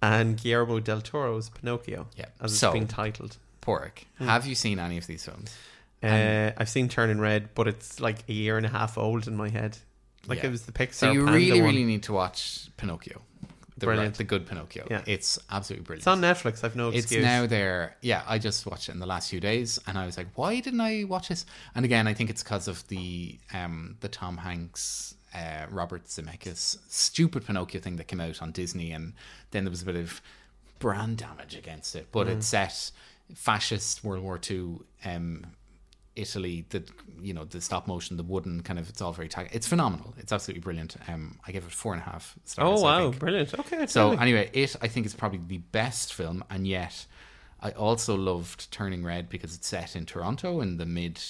And 0.00 0.36
Guillermo 0.40 0.78
del 0.80 1.00
Toro's 1.00 1.48
Pinocchio. 1.50 2.06
Yeah. 2.16 2.26
As 2.40 2.52
it's 2.52 2.60
So- 2.60 2.72
been 2.72 2.86
titled. 2.88 3.36
Pork. 3.60 4.04
Have 4.18 4.46
you 4.46 4.54
seen 4.56 4.78
any 4.80 4.98
of 4.98 5.06
these 5.06 5.24
films? 5.24 5.50
Uh, 6.02 6.52
I've 6.56 6.68
seen 6.68 6.88
Turning 6.88 7.18
Red, 7.18 7.50
but 7.54 7.68
it's 7.68 8.00
like 8.00 8.24
a 8.28 8.32
year 8.32 8.56
and 8.56 8.66
a 8.66 8.68
half 8.68 8.98
old 8.98 9.28
in 9.28 9.36
my 9.36 9.48
head. 9.48 9.78
Like 10.26 10.38
Yeah. 10.40 10.46
it 10.46 10.50
was 10.50 10.62
the 10.62 10.72
Pixar. 10.72 10.94
So 10.94 11.12
you 11.12 11.24
Panda 11.24 11.32
really, 11.38 11.60
one. 11.60 11.70
really 11.70 11.84
need 11.84 12.02
to 12.04 12.12
watch 12.12 12.68
Pinocchio. 12.76 13.20
The, 13.78 13.86
Brilliant. 13.86 14.14
the 14.16 14.24
good 14.24 14.46
Pinocchio. 14.46 14.86
Yeah. 14.90 15.02
It's 15.06 15.38
absolutely 15.50 15.84
brilliant. 15.84 16.02
It's 16.02 16.06
on 16.06 16.20
Netflix. 16.20 16.62
I've 16.62 16.76
no 16.76 16.88
excuse. 16.90 17.12
It's 17.12 17.24
now 17.24 17.46
there. 17.46 17.96
Yeah, 18.02 18.22
I 18.28 18.38
just 18.38 18.64
watched 18.66 18.88
it 18.88 18.92
in 18.92 19.00
the 19.00 19.06
last 19.06 19.30
few 19.30 19.40
days, 19.40 19.80
and 19.86 19.98
I 19.98 20.06
was 20.06 20.16
like, 20.16 20.28
"Why 20.36 20.60
didn't 20.60 20.80
I 20.80 21.04
watch 21.04 21.28
this?" 21.28 21.44
And 21.74 21.84
again, 21.84 22.06
I 22.06 22.14
think 22.14 22.30
it's 22.30 22.42
because 22.44 22.68
of 22.68 22.86
the 22.88 23.38
um 23.52 23.96
the 24.00 24.08
Tom 24.08 24.36
Hanks, 24.36 25.16
uh, 25.34 25.66
Robert 25.70 26.04
Zemeckis 26.06 26.78
stupid 26.88 27.44
Pinocchio 27.46 27.80
thing 27.80 27.96
that 27.96 28.06
came 28.06 28.20
out 28.20 28.40
on 28.40 28.52
Disney, 28.52 28.92
and 28.92 29.14
then 29.50 29.64
there 29.64 29.70
was 29.70 29.82
a 29.82 29.86
bit 29.86 29.96
of 29.96 30.20
brand 30.78 31.16
damage 31.16 31.56
against 31.56 31.96
it. 31.96 32.06
But 32.12 32.28
Mm. 32.28 32.36
it's 32.36 32.46
set 32.46 32.90
fascist 33.34 34.04
World 34.04 34.22
War 34.22 34.38
Two, 34.38 34.84
um, 35.04 35.46
Italy, 36.14 36.64
the 36.70 36.82
you 37.20 37.32
know 37.32 37.44
the 37.44 37.60
stop 37.60 37.86
motion, 37.86 38.16
the 38.16 38.22
wooden 38.22 38.62
kind 38.62 38.78
of. 38.78 38.88
It's 38.88 39.00
all 39.00 39.12
very. 39.12 39.28
Tag- 39.28 39.50
it's 39.52 39.66
phenomenal. 39.66 40.14
It's 40.18 40.32
absolutely 40.32 40.60
brilliant. 40.60 40.96
Um, 41.08 41.38
I 41.46 41.52
give 41.52 41.64
it 41.64 41.70
four 41.72 41.92
and 41.94 42.02
a 42.02 42.04
half 42.04 42.34
stars. 42.44 42.80
Oh 42.80 42.82
wow, 42.82 43.10
brilliant. 43.10 43.54
Okay, 43.58 43.86
So 43.86 44.12
anyway, 44.12 44.50
it 44.52 44.76
I 44.82 44.88
think 44.88 45.06
is 45.06 45.14
probably 45.14 45.40
the 45.46 45.58
best 45.58 46.12
film, 46.12 46.44
and 46.50 46.66
yet 46.66 47.06
I 47.60 47.70
also 47.70 48.16
loved 48.16 48.70
Turning 48.70 49.04
Red 49.04 49.28
because 49.28 49.54
it's 49.54 49.66
set 49.66 49.96
in 49.96 50.04
Toronto 50.04 50.60
in 50.60 50.76
the 50.76 50.86
mid 50.86 51.20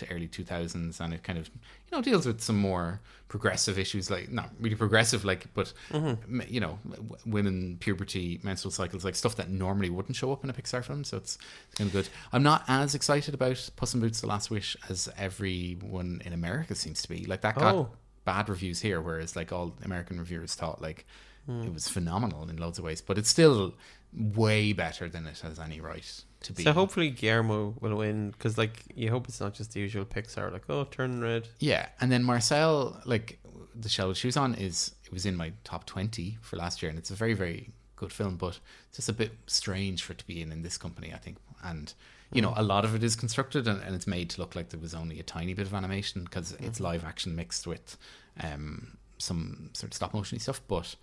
to 0.00 0.10
early 0.12 0.26
two 0.28 0.44
thousands, 0.44 1.00
and 1.00 1.14
it 1.14 1.22
kind 1.22 1.38
of 1.38 1.46
you 1.48 1.96
know 1.96 2.02
deals 2.02 2.26
with 2.26 2.40
some 2.42 2.56
more 2.58 3.00
progressive 3.28 3.78
issues, 3.78 4.10
like 4.10 4.30
not 4.30 4.50
really 4.60 4.76
progressive, 4.76 5.24
like 5.24 5.46
but 5.54 5.72
m- 5.94 6.42
you 6.48 6.60
know 6.60 6.78
women 7.24 7.76
puberty, 7.80 8.40
menstrual 8.42 8.72
cycles, 8.72 9.04
like 9.04 9.14
stuff 9.14 9.36
that 9.36 9.48
normally 9.48 9.88
wouldn't 9.90 10.16
show 10.16 10.32
up 10.32 10.42
in 10.44 10.50
a 10.50 10.52
Pixar 10.52 10.84
film. 10.84 11.04
So 11.04 11.16
it's, 11.16 11.38
it's 11.68 11.78
kind 11.78 11.88
of 11.88 11.92
good. 11.92 12.08
I'm 12.32 12.42
not 12.42 12.64
as 12.68 12.94
excited 12.94 13.32
about 13.34 13.70
Puss 13.76 13.94
in 13.94 14.00
Boots: 14.00 14.20
The 14.20 14.26
Last 14.26 14.50
Wish 14.50 14.76
as 14.88 15.08
everyone 15.16 16.22
in 16.24 16.32
America 16.32 16.74
seems 16.74 17.02
to 17.02 17.08
be. 17.08 17.24
Like 17.24 17.40
that 17.42 17.56
got 17.56 17.74
Oh. 17.74 17.90
bad 18.24 18.48
reviews 18.48 18.80
here, 18.80 19.00
whereas 19.00 19.36
like 19.36 19.52
all 19.52 19.76
American 19.84 20.18
reviewers 20.18 20.54
thought 20.54 20.80
like 20.82 21.06
Hmm. 21.46 21.62
it 21.62 21.72
was 21.72 21.88
phenomenal 21.88 22.48
in 22.50 22.58
loads 22.58 22.78
of 22.78 22.84
ways, 22.84 23.00
but 23.00 23.16
it's 23.16 23.30
still 23.30 23.74
way 24.12 24.72
better 24.72 25.08
than 25.08 25.26
it 25.26 25.38
has 25.40 25.58
any 25.58 25.80
right 25.80 26.22
to 26.40 26.52
be. 26.52 26.62
So 26.62 26.72
hopefully 26.72 27.10
Guillermo 27.10 27.74
will 27.80 27.96
win 27.96 28.30
because 28.30 28.58
like 28.58 28.82
you 28.94 29.10
hope 29.10 29.28
it's 29.28 29.40
not 29.40 29.54
just 29.54 29.72
the 29.72 29.80
usual 29.80 30.04
Pixar 30.04 30.52
like 30.52 30.64
oh 30.68 30.84
turn 30.84 31.20
red. 31.20 31.48
yeah, 31.58 31.88
and 32.00 32.10
then 32.10 32.24
Marcel, 32.24 33.00
like 33.04 33.38
the 33.74 33.88
shell 33.88 34.08
with 34.08 34.16
shoes 34.16 34.36
on, 34.36 34.54
is 34.54 34.92
it 35.04 35.12
was 35.12 35.26
in 35.26 35.36
my 35.36 35.52
top 35.64 35.86
twenty 35.86 36.38
for 36.40 36.56
last 36.56 36.82
year, 36.82 36.90
and 36.90 36.98
it's 36.98 37.10
a 37.10 37.14
very 37.14 37.34
very 37.34 37.70
good 37.96 38.12
film, 38.12 38.36
but 38.36 38.58
it's 38.88 38.96
just 38.96 39.08
a 39.08 39.12
bit 39.12 39.32
strange 39.46 40.02
for 40.02 40.12
it 40.12 40.18
to 40.18 40.26
be 40.26 40.40
in 40.40 40.50
in 40.50 40.62
this 40.62 40.76
company, 40.78 41.12
I 41.14 41.18
think, 41.18 41.38
and. 41.62 41.92
You 42.32 42.42
know, 42.42 42.54
a 42.56 42.62
lot 42.62 42.84
of 42.84 42.94
it 42.94 43.02
is 43.02 43.16
constructed 43.16 43.66
and, 43.66 43.82
and 43.82 43.92
it's 43.92 44.06
made 44.06 44.30
to 44.30 44.40
look 44.40 44.54
like 44.54 44.68
there 44.68 44.78
was 44.78 44.94
only 44.94 45.18
a 45.18 45.24
tiny 45.24 45.52
bit 45.52 45.66
of 45.66 45.74
animation 45.74 46.22
because 46.22 46.52
it's 46.60 46.78
live 46.78 47.04
action 47.04 47.34
mixed 47.34 47.66
with 47.66 47.96
um, 48.40 48.96
some 49.18 49.70
sort 49.72 49.90
of 49.90 49.94
stop 49.94 50.14
motion 50.14 50.38
stuff. 50.38 50.60
But 50.68 50.94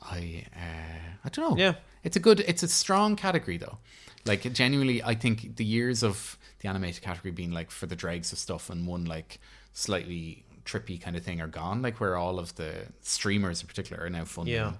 I, 0.00 0.44
uh, 0.54 1.16
I 1.24 1.28
don't 1.28 1.50
know. 1.50 1.56
Yeah. 1.60 1.74
It's 2.04 2.16
a 2.16 2.20
good, 2.20 2.40
it's 2.40 2.62
a 2.62 2.68
strong 2.68 3.16
category 3.16 3.56
though. 3.56 3.78
Like 4.26 4.52
genuinely, 4.52 5.02
I 5.02 5.14
think 5.14 5.56
the 5.56 5.64
years 5.64 6.02
of 6.02 6.36
the 6.60 6.68
animated 6.68 7.02
category 7.02 7.32
being 7.32 7.52
like 7.52 7.70
for 7.70 7.86
the 7.86 7.96
dregs 7.96 8.32
of 8.32 8.38
stuff 8.38 8.68
and 8.70 8.86
one 8.86 9.04
like 9.06 9.40
slightly 9.72 10.44
trippy 10.64 11.00
kind 11.00 11.16
of 11.16 11.22
thing 11.24 11.40
are 11.40 11.46
gone. 11.46 11.80
Like 11.82 12.00
where 12.00 12.16
all 12.16 12.38
of 12.38 12.54
the 12.56 12.72
streamers 13.02 13.62
in 13.62 13.66
particular 13.66 14.04
are 14.04 14.10
now 14.10 14.24
funding 14.24 14.54
Yeah. 14.54 14.72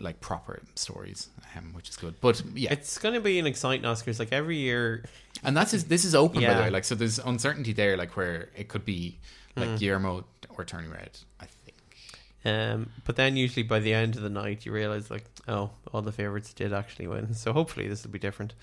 like 0.00 0.20
proper 0.20 0.60
stories, 0.74 1.28
um, 1.56 1.72
which 1.72 1.88
is 1.88 1.96
good. 1.96 2.14
But 2.20 2.42
yeah, 2.54 2.72
It's 2.72 2.98
going 2.98 3.14
to 3.14 3.20
be 3.20 3.38
an 3.38 3.46
exciting 3.46 3.84
Oscars. 3.84 4.18
Like 4.18 4.32
every 4.32 4.56
year, 4.58 5.04
and 5.42 5.56
that's 5.56 5.72
is, 5.74 5.84
this 5.84 6.04
is 6.04 6.14
open 6.14 6.42
by 6.42 6.54
the 6.54 6.60
way. 6.62 6.70
Like 6.70 6.84
so, 6.84 6.94
there's 6.94 7.18
uncertainty 7.18 7.72
there, 7.72 7.96
like 7.96 8.16
where 8.16 8.48
it 8.56 8.68
could 8.68 8.84
be 8.84 9.18
like 9.56 9.68
Hmm. 9.70 9.76
Guillermo 9.76 10.24
or 10.56 10.64
Turning 10.64 10.90
Red. 10.90 11.10
I 11.40 11.46
think. 11.46 11.53
Um, 12.44 12.90
but 13.04 13.16
then 13.16 13.36
usually 13.36 13.62
by 13.62 13.80
the 13.80 13.94
end 13.94 14.16
of 14.16 14.22
the 14.22 14.28
night 14.30 14.66
you 14.66 14.72
realize 14.72 15.10
like 15.10 15.24
oh 15.48 15.70
all 15.92 16.02
the 16.02 16.12
favorites 16.12 16.52
did 16.52 16.72
actually 16.72 17.06
win. 17.06 17.34
So 17.34 17.52
hopefully 17.52 17.88
this 17.88 18.04
will 18.04 18.10
be 18.12 18.18
different. 18.18 18.54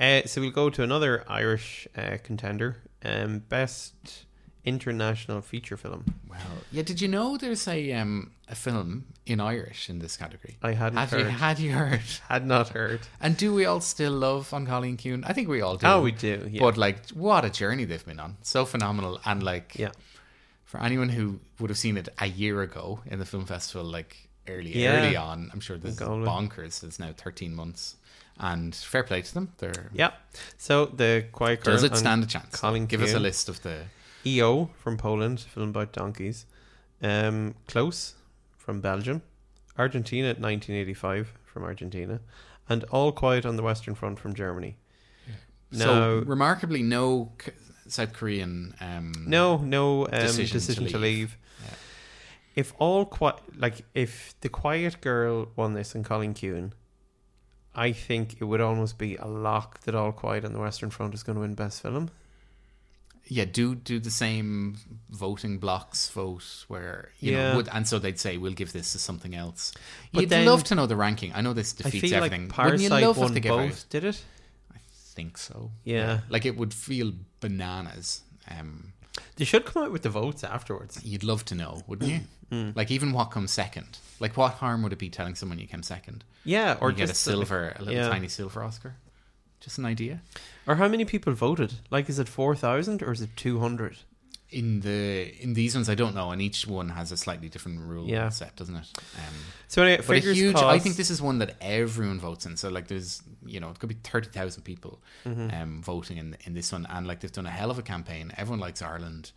Uh, 0.00 0.22
so 0.26 0.40
we'll 0.40 0.50
go 0.50 0.70
to 0.70 0.82
another 0.82 1.24
Irish 1.28 1.86
uh, 1.96 2.18
contender. 2.22 2.76
Um, 3.04 3.38
best 3.48 4.24
international 4.64 5.40
feature 5.40 5.76
film. 5.76 6.04
Well, 6.28 6.38
yeah. 6.72 6.82
Did 6.82 7.00
you 7.00 7.08
know 7.08 7.36
there's 7.36 7.66
a 7.68 7.92
um 7.92 8.32
a 8.48 8.54
film 8.54 9.06
in 9.26 9.40
Irish 9.40 9.88
in 9.88 9.98
this 10.00 10.16
category? 10.16 10.56
I 10.62 10.72
hadn't 10.72 10.98
Had 10.98 11.10
heard. 11.10 11.20
you 11.20 11.26
had 11.30 11.58
you 11.58 11.72
heard? 11.72 12.00
Had 12.28 12.46
not 12.46 12.68
heard. 12.70 13.00
And 13.20 13.36
do 13.36 13.54
we 13.54 13.64
all 13.64 13.80
still 13.80 14.12
love 14.12 14.52
An 14.52 14.66
Cailín 14.66 14.96
Ciúin? 14.96 15.22
I 15.26 15.32
think 15.32 15.48
we 15.48 15.60
all 15.60 15.76
do. 15.76 15.86
Oh, 15.86 16.02
we 16.02 16.12
do. 16.12 16.48
Yeah. 16.50 16.60
But 16.60 16.76
like, 16.76 17.08
what 17.10 17.44
a 17.44 17.50
journey 17.50 17.84
they've 17.84 18.04
been 18.04 18.20
on! 18.20 18.36
So 18.42 18.64
phenomenal, 18.64 19.20
and 19.24 19.42
like, 19.42 19.76
yeah. 19.78 19.92
For 20.68 20.78
anyone 20.82 21.08
who 21.08 21.40
would 21.58 21.70
have 21.70 21.78
seen 21.78 21.96
it 21.96 22.08
a 22.18 22.26
year 22.26 22.60
ago 22.62 23.00
in 23.06 23.18
the 23.18 23.24
film 23.24 23.46
festival, 23.46 23.84
like 23.84 24.28
early, 24.46 24.76
Yeah. 24.76 24.98
early 25.06 25.16
on, 25.16 25.50
I'm 25.52 25.60
sure 25.60 25.78
this 25.78 25.94
is 25.94 26.00
bonkers. 26.00 26.84
It's 26.84 26.98
now 26.98 27.12
13 27.16 27.54
months, 27.54 27.96
and 28.38 28.74
fair 28.74 29.02
play 29.02 29.22
to 29.22 29.32
them. 29.34 29.46
They're 29.58 29.90
Yeah. 29.94 30.12
So 30.58 30.86
the 30.86 31.24
Quiet 31.32 31.64
does 31.64 31.84
it 31.84 31.96
stand 31.96 32.22
a 32.22 32.26
chance? 32.26 32.54
Colin 32.60 32.84
Give 32.86 33.02
us 33.02 33.14
a 33.14 33.18
list 33.18 33.48
of 33.48 33.62
the 33.62 33.76
EO 34.26 34.70
from 34.82 34.98
Poland, 34.98 35.40
film 35.40 35.70
about 35.70 35.92
donkeys. 35.94 36.44
Um, 37.02 37.54
Close 37.66 38.14
from 38.58 38.80
Belgium. 38.82 39.22
Argentina, 39.78 40.28
1985 40.38 41.32
from 41.46 41.62
Argentina. 41.64 42.20
And 42.68 42.84
All 42.90 43.12
Quiet 43.12 43.46
on 43.46 43.56
the 43.56 43.62
Western 43.62 43.94
Front 43.94 44.18
from 44.18 44.34
Germany. 44.34 44.76
so 45.72 46.18
Now, 46.18 46.24
remarkably 46.26 46.82
no 46.82 47.32
South 47.88 48.12
Korean. 48.12 48.74
Um, 48.80 49.12
no, 49.26 49.58
no 49.58 50.04
um, 50.06 50.10
Decision 50.10 50.52
decision, 50.58 50.84
to 50.84 50.90
to 50.92 50.98
leave. 50.98 51.16
leave. 51.18 51.38
Yeah. 51.64 51.70
If 52.56 52.74
all 52.78 53.04
quiet, 53.04 53.36
like 53.56 53.84
if 53.94 54.34
the 54.40 54.48
Quiet 54.48 55.00
Girl 55.00 55.48
won 55.56 55.74
this 55.74 55.94
and 55.94 56.04
Cailín 56.04 56.34
Ciúin, 56.34 56.72
I 57.74 57.92
think 57.92 58.36
it 58.40 58.44
would 58.44 58.60
almost 58.60 58.98
be 58.98 59.16
a 59.16 59.26
lock 59.26 59.80
that 59.82 59.94
All 59.94 60.10
Quiet 60.12 60.44
on 60.44 60.52
the 60.52 60.58
Western 60.58 60.90
Front 60.90 61.14
is 61.14 61.22
going 61.22 61.36
to 61.36 61.40
win 61.40 61.54
Best 61.54 61.80
Film. 61.82 62.10
yeah, 63.30 63.44
do 63.44 63.74
do 63.74 64.00
the 64.00 64.10
same 64.10 64.76
voting 65.10 65.58
blocks 65.58 66.08
vote 66.08 66.64
where 66.68 67.10
you 67.20 67.32
Yeah. 67.32 67.50
know 67.50 67.56
would, 67.58 67.68
and 67.68 67.86
so 67.86 67.98
they'd 67.98 68.18
say 68.18 68.38
we'll 68.38 68.54
give 68.54 68.72
this 68.72 68.92
to 68.92 68.98
something 68.98 69.34
else. 69.34 69.72
But 70.12 70.22
You'd 70.22 70.30
then- 70.30 70.46
love 70.46 70.64
to 70.64 70.74
know 70.74 70.86
the 70.86 70.96
ranking. 70.96 71.32
I 71.34 71.42
know 71.42 71.52
this 71.52 71.74
defeats 71.74 72.10
everything. 72.12 72.48
like 72.48 72.56
Wouldn't 72.58 72.82
you 72.82 72.88
Parasite 72.88 73.06
love 73.06 73.18
won 73.18 73.36
if 73.36 73.42
they 73.42 73.48
both, 73.48 73.88
did 73.90 74.04
it? 74.04 74.24
Think 75.18 75.36
so. 75.38 75.70
Yeah. 75.84 76.20
like 76.34 76.46
it 76.46 76.56
would 76.56 76.72
feel 76.72 77.12
bananas. 77.40 78.22
Um, 78.48 78.92
They 79.36 79.44
should 79.44 79.64
come 79.64 79.82
out 79.84 79.92
with 79.92 80.02
the 80.02 80.10
votes 80.20 80.44
afterwards. 80.44 81.00
you'd 81.04 81.24
love 81.24 81.42
to 81.46 81.54
know, 81.54 81.82
wouldn't 81.88 82.10
you? 82.10 82.20
Hmm. 82.50 82.70
Like 82.80 82.90
even 82.96 83.12
what 83.12 83.30
comes 83.34 83.50
second. 83.50 83.98
Like 84.20 84.36
what 84.36 84.52
harm 84.60 84.82
would 84.82 84.92
it 84.92 84.98
be 85.06 85.10
telling 85.10 85.34
someone 85.36 85.58
you 85.58 85.66
came 85.66 85.82
second, 85.82 86.24
Yeah, 86.44 86.76
or 86.80 86.92
get 86.92 87.10
a 87.10 87.14
silver, 87.14 87.74
a 87.76 87.82
little 87.84 87.94
yeah. 88.02 88.08
tiny 88.08 88.28
silver 88.28 88.62
Oscar? 88.62 88.94
Just 89.60 89.78
an 89.78 89.86
idea. 89.86 90.20
Or 90.66 90.76
how 90.76 90.88
many 90.88 91.04
people 91.04 91.32
voted? 91.34 91.72
Like, 91.90 92.08
is 92.08 92.18
it 92.20 92.28
four 92.28 92.54
thousand 92.56 93.02
or 93.02 93.10
is 93.12 93.20
it 93.20 93.30
two 93.36 93.58
hundred? 93.58 93.96
In 94.50 94.80
the 94.80 95.34
in 95.42 95.52
these 95.52 95.74
ones, 95.74 95.90
I 95.90 95.94
don't 95.94 96.14
know, 96.14 96.30
and 96.30 96.40
each 96.40 96.66
one 96.66 96.88
has 96.88 97.12
a 97.12 97.16
slightly 97.18 97.50
different 97.50 97.80
rule 97.80 98.08
Yeah. 98.08 98.30
set, 98.30 98.56
doesn't 98.56 98.76
it? 98.76 98.86
Um, 99.16 99.34
So 99.66 99.82
anyway, 99.82 100.02
but 100.06 100.16
a 100.16 100.32
huge. 100.32 100.56
I 100.56 100.78
think 100.78 100.96
this 100.96 101.10
is 101.10 101.20
one 101.20 101.38
that 101.40 101.54
everyone 101.60 102.18
votes 102.18 102.46
in. 102.46 102.56
So 102.56 102.70
like, 102.70 102.88
there's 102.88 103.22
you 103.44 103.60
know, 103.60 103.68
it 103.70 103.78
could 103.78 103.90
be 103.90 103.96
thirty 104.02 104.30
thousand 104.30 104.62
people 104.62 105.02
Mm-hmm. 105.26 105.50
um, 105.62 105.82
voting 105.82 106.16
in 106.16 106.36
in 106.46 106.54
this 106.54 106.72
one, 106.72 106.86
and 106.86 107.06
like 107.06 107.20
they've 107.20 107.30
done 107.32 107.44
a 107.46 107.50
hell 107.50 107.70
of 107.70 107.78
a 107.78 107.82
campaign. 107.82 108.32
Everyone 108.38 108.60
likes 108.60 108.80
Ireland. 108.80 109.32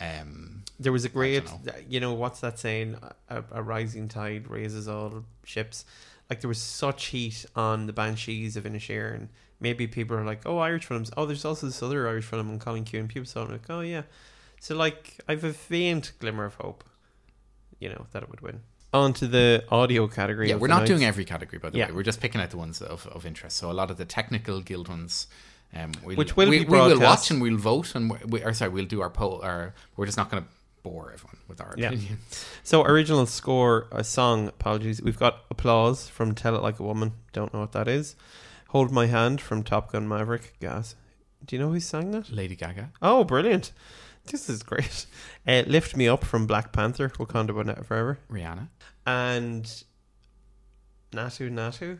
Um, 0.00 0.64
There 0.80 0.92
was 0.92 1.04
a 1.04 1.08
great, 1.08 1.46
dunno. 1.46 1.72
you 1.88 2.00
know, 2.00 2.12
what's 2.14 2.40
that 2.40 2.58
saying? 2.58 2.96
A, 3.30 3.44
a 3.52 3.62
rising 3.62 4.08
tide 4.08 4.48
raises 4.48 4.88
all 4.88 5.24
ships. 5.44 5.84
Like 6.28 6.40
there 6.40 6.48
was 6.48 6.60
such 6.60 7.06
heat 7.06 7.46
on 7.54 7.86
the 7.86 7.92
Banshees 7.92 8.56
of 8.56 8.64
Inisherin. 8.64 9.14
And 9.14 9.28
maybe 9.60 9.86
people 9.86 10.16
are 10.16 10.24
like, 10.24 10.42
"Oh, 10.44 10.58
Irish 10.58 10.86
films. 10.86 11.12
Oh, 11.16 11.24
there's 11.24 11.44
also 11.44 11.66
this 11.66 11.82
other 11.84 12.08
Irish 12.08 12.24
film 12.24 12.50
An 12.50 12.58
Cailín 12.58 12.84
Ciúin." 12.84 13.06
People 13.08 13.26
saw 13.26 13.42
it 13.42 13.44
and 13.44 13.52
like, 13.52 13.70
"Oh 13.70 13.80
yeah." 13.80 14.02
So 14.60 14.74
like, 14.76 15.20
I've 15.28 15.44
a 15.44 15.52
faint 15.52 16.12
glimmer 16.18 16.44
of 16.44 16.54
hope, 16.56 16.84
you 17.78 17.88
know, 17.88 18.06
that 18.12 18.22
it 18.22 18.30
would 18.30 18.40
win. 18.40 18.60
On 18.92 19.12
to 19.14 19.26
the 19.26 19.64
audio 19.70 20.06
category. 20.08 20.48
yeah, 20.48 20.54
we're 20.56 20.68
not 20.68 20.80
night. 20.80 20.86
doing 20.88 21.04
every 21.04 21.24
category, 21.24 21.58
by 21.58 21.70
the 21.70 21.78
Yeah. 21.78 21.86
way. 21.88 21.92
We're 21.92 22.02
just 22.02 22.20
picking 22.20 22.40
out 22.40 22.50
the 22.50 22.56
ones 22.56 22.80
of, 22.80 23.06
of 23.08 23.26
interest. 23.26 23.56
So 23.58 23.70
a 23.70 23.74
lot 23.74 23.90
of 23.90 23.96
the 23.98 24.04
technical 24.06 24.60
guild 24.60 24.88
ones, 24.88 25.26
um, 25.74 25.92
we'll, 26.02 26.16
Which 26.16 26.36
will 26.36 26.48
we, 26.48 26.60
be 26.60 26.64
we 26.64 26.78
will 26.78 26.98
watch 27.00 27.30
and 27.30 27.42
we'll 27.42 27.58
vote, 27.58 27.94
and 27.94 28.10
we, 28.30 28.42
or 28.42 28.54
sorry, 28.54 28.70
we'll 28.70 28.86
do 28.86 29.02
our 29.02 29.10
poll. 29.10 29.40
Or 29.44 29.74
we're 29.96 30.06
just 30.06 30.16
not 30.16 30.30
going 30.30 30.42
to 30.44 30.48
bore 30.82 31.12
everyone 31.12 31.36
with 31.48 31.60
our 31.60 31.74
Yeah. 31.76 31.92
So 32.62 32.84
original 32.84 33.26
score, 33.26 33.86
a 33.92 34.02
song. 34.04 34.48
Apologies. 34.48 35.02
We've 35.02 35.18
got 35.18 35.40
applause 35.50 36.08
from 36.08 36.34
"Tell 36.34 36.56
It 36.56 36.62
Like 36.62 36.78
a 36.78 36.84
Woman." 36.84 37.12
Don't 37.32 37.52
know 37.52 37.60
what 37.60 37.72
that 37.72 37.88
is. 37.88 38.14
"Hold 38.68 38.90
My 38.92 39.06
Hand" 39.06 39.40
from 39.40 39.62
Top 39.62 39.92
Gun 39.92 40.08
Maverick. 40.08 40.54
Gas. 40.60 40.94
Do 41.44 41.54
you 41.56 41.60
know 41.62 41.70
who 41.70 41.80
sang 41.80 42.12
that? 42.12 42.30
Lady 42.32 42.56
Gaga. 42.56 42.92
Oh, 43.02 43.24
brilliant! 43.24 43.72
This 44.26 44.48
is 44.48 44.62
great. 44.62 45.06
Uh, 45.48 45.62
"Lift 45.68 45.96
Me 45.96 46.08
Up" 46.08 46.24
from 46.24 46.46
Black 46.48 46.72
Panther. 46.72 47.08
Wakanda 47.10 47.54
Wa- 47.54 47.82
Forever. 47.84 48.18
Rihanna. 48.28 48.66
And 49.06 49.64
Naatu 51.12 51.48
Naatu. 51.50 51.98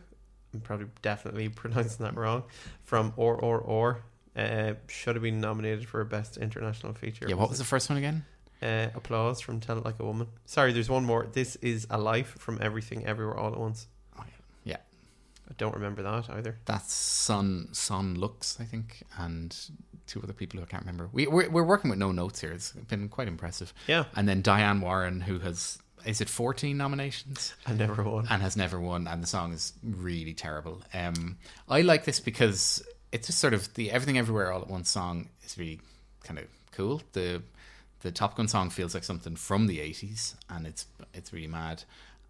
I'm 0.53 0.61
probably 0.61 0.87
definitely 1.03 1.49
pronouncing 1.63 2.05
that 2.05 2.17
wrong. 2.17 2.43
From 2.83 3.13
RRR. 3.13 3.99
Uh, 4.37 4.75
should 4.89 5.15
have 5.15 5.23
been 5.23 5.41
nominated 5.41 5.87
for 5.89 6.05
best 6.05 6.37
international 6.39 6.93
feature. 6.93 7.27
Yeah, 7.29 7.37
what 7.37 7.49
was 7.49 7.59
the 7.59 7.65
first 7.65 7.89
one 7.89 7.99
again? 7.99 8.25
Uh, 8.61 8.89
applause 8.95 9.41
from 9.41 9.61
Tell 9.61 9.79
It 9.79 9.85
Like 9.85 10.01
a 10.01 10.05
Woman. 10.05 10.27
Sorry, 10.45 10.73
there's 10.73 10.91
one 10.91 11.05
more. 11.05 11.27
This 11.33 11.57
is 11.57 11.87
a 11.89 11.99
life 11.99 12.37
from 12.39 12.59
Everything 12.61 13.07
Everywhere 13.07 13.37
All 13.37 13.53
at 13.53 13.59
Once. 13.59 13.87
Oh, 14.19 14.25
yeah. 14.27 14.73
yeah. 14.73 14.77
I 15.49 15.55
don't 15.57 15.75
remember 15.75 16.03
that 16.03 16.29
either. 16.31 16.59
That's 16.65 16.93
Sun 16.93 17.69
Son 17.73 18.15
Lux, 18.17 18.59
I 18.61 18.65
think, 18.65 19.05
and 19.17 19.57
two 20.07 20.21
other 20.23 20.33
people 20.33 20.59
who 20.59 20.65
I 20.65 20.69
can't 20.69 20.83
remember. 20.83 21.09
We 21.13 21.27
we're, 21.27 21.49
we're 21.51 21.65
working 21.65 21.91
with 21.91 21.99
no 21.99 22.13
notes 22.13 22.41
here. 22.41 22.53
It's 22.53 22.73
been 22.73 23.09
quite 23.09 23.29
impressive. 23.29 23.73
Yeah, 23.87 24.05
And 24.15 24.29
then 24.29 24.43
Diane 24.43 24.81
Warren, 24.81 25.21
who 25.23 25.39
has 25.41 25.79
is 26.05 26.21
it 26.21 26.29
fourteen 26.29 26.77
nominations 26.77 27.55
I 27.67 27.73
never 27.73 28.03
won. 28.03 28.27
and 28.31 28.41
has 28.43 28.57
never 28.57 28.79
won, 28.81 29.07
and 29.09 29.23
the 29.23 29.27
song 29.27 29.53
is 29.53 29.73
really 29.83 30.35
terrible. 30.35 30.83
Um, 30.95 31.39
I 31.69 31.81
like 31.83 32.05
this 32.05 32.21
because 32.21 32.83
it's 33.13 33.27
just 33.27 33.39
sort 33.39 33.55
of 33.55 33.73
the 33.75 33.91
Everything 33.91 34.17
Everywhere 34.19 34.53
All 34.53 34.61
at 34.63 34.69
Once 34.69 34.89
song 34.91 35.29
is 35.45 35.59
really 35.59 35.81
kind 36.23 36.39
of 36.39 36.47
cool. 36.73 37.03
The 37.13 37.43
the 38.03 38.13
Top 38.13 38.37
Gun 38.37 38.47
song 38.47 38.71
feels 38.71 38.95
like 38.95 39.03
something 39.05 39.35
from 39.37 39.67
the 39.67 39.81
eighties, 39.81 40.37
and 40.49 40.67
it's 40.67 40.87
it's 41.13 41.33
really 41.33 41.49
mad. 41.49 41.83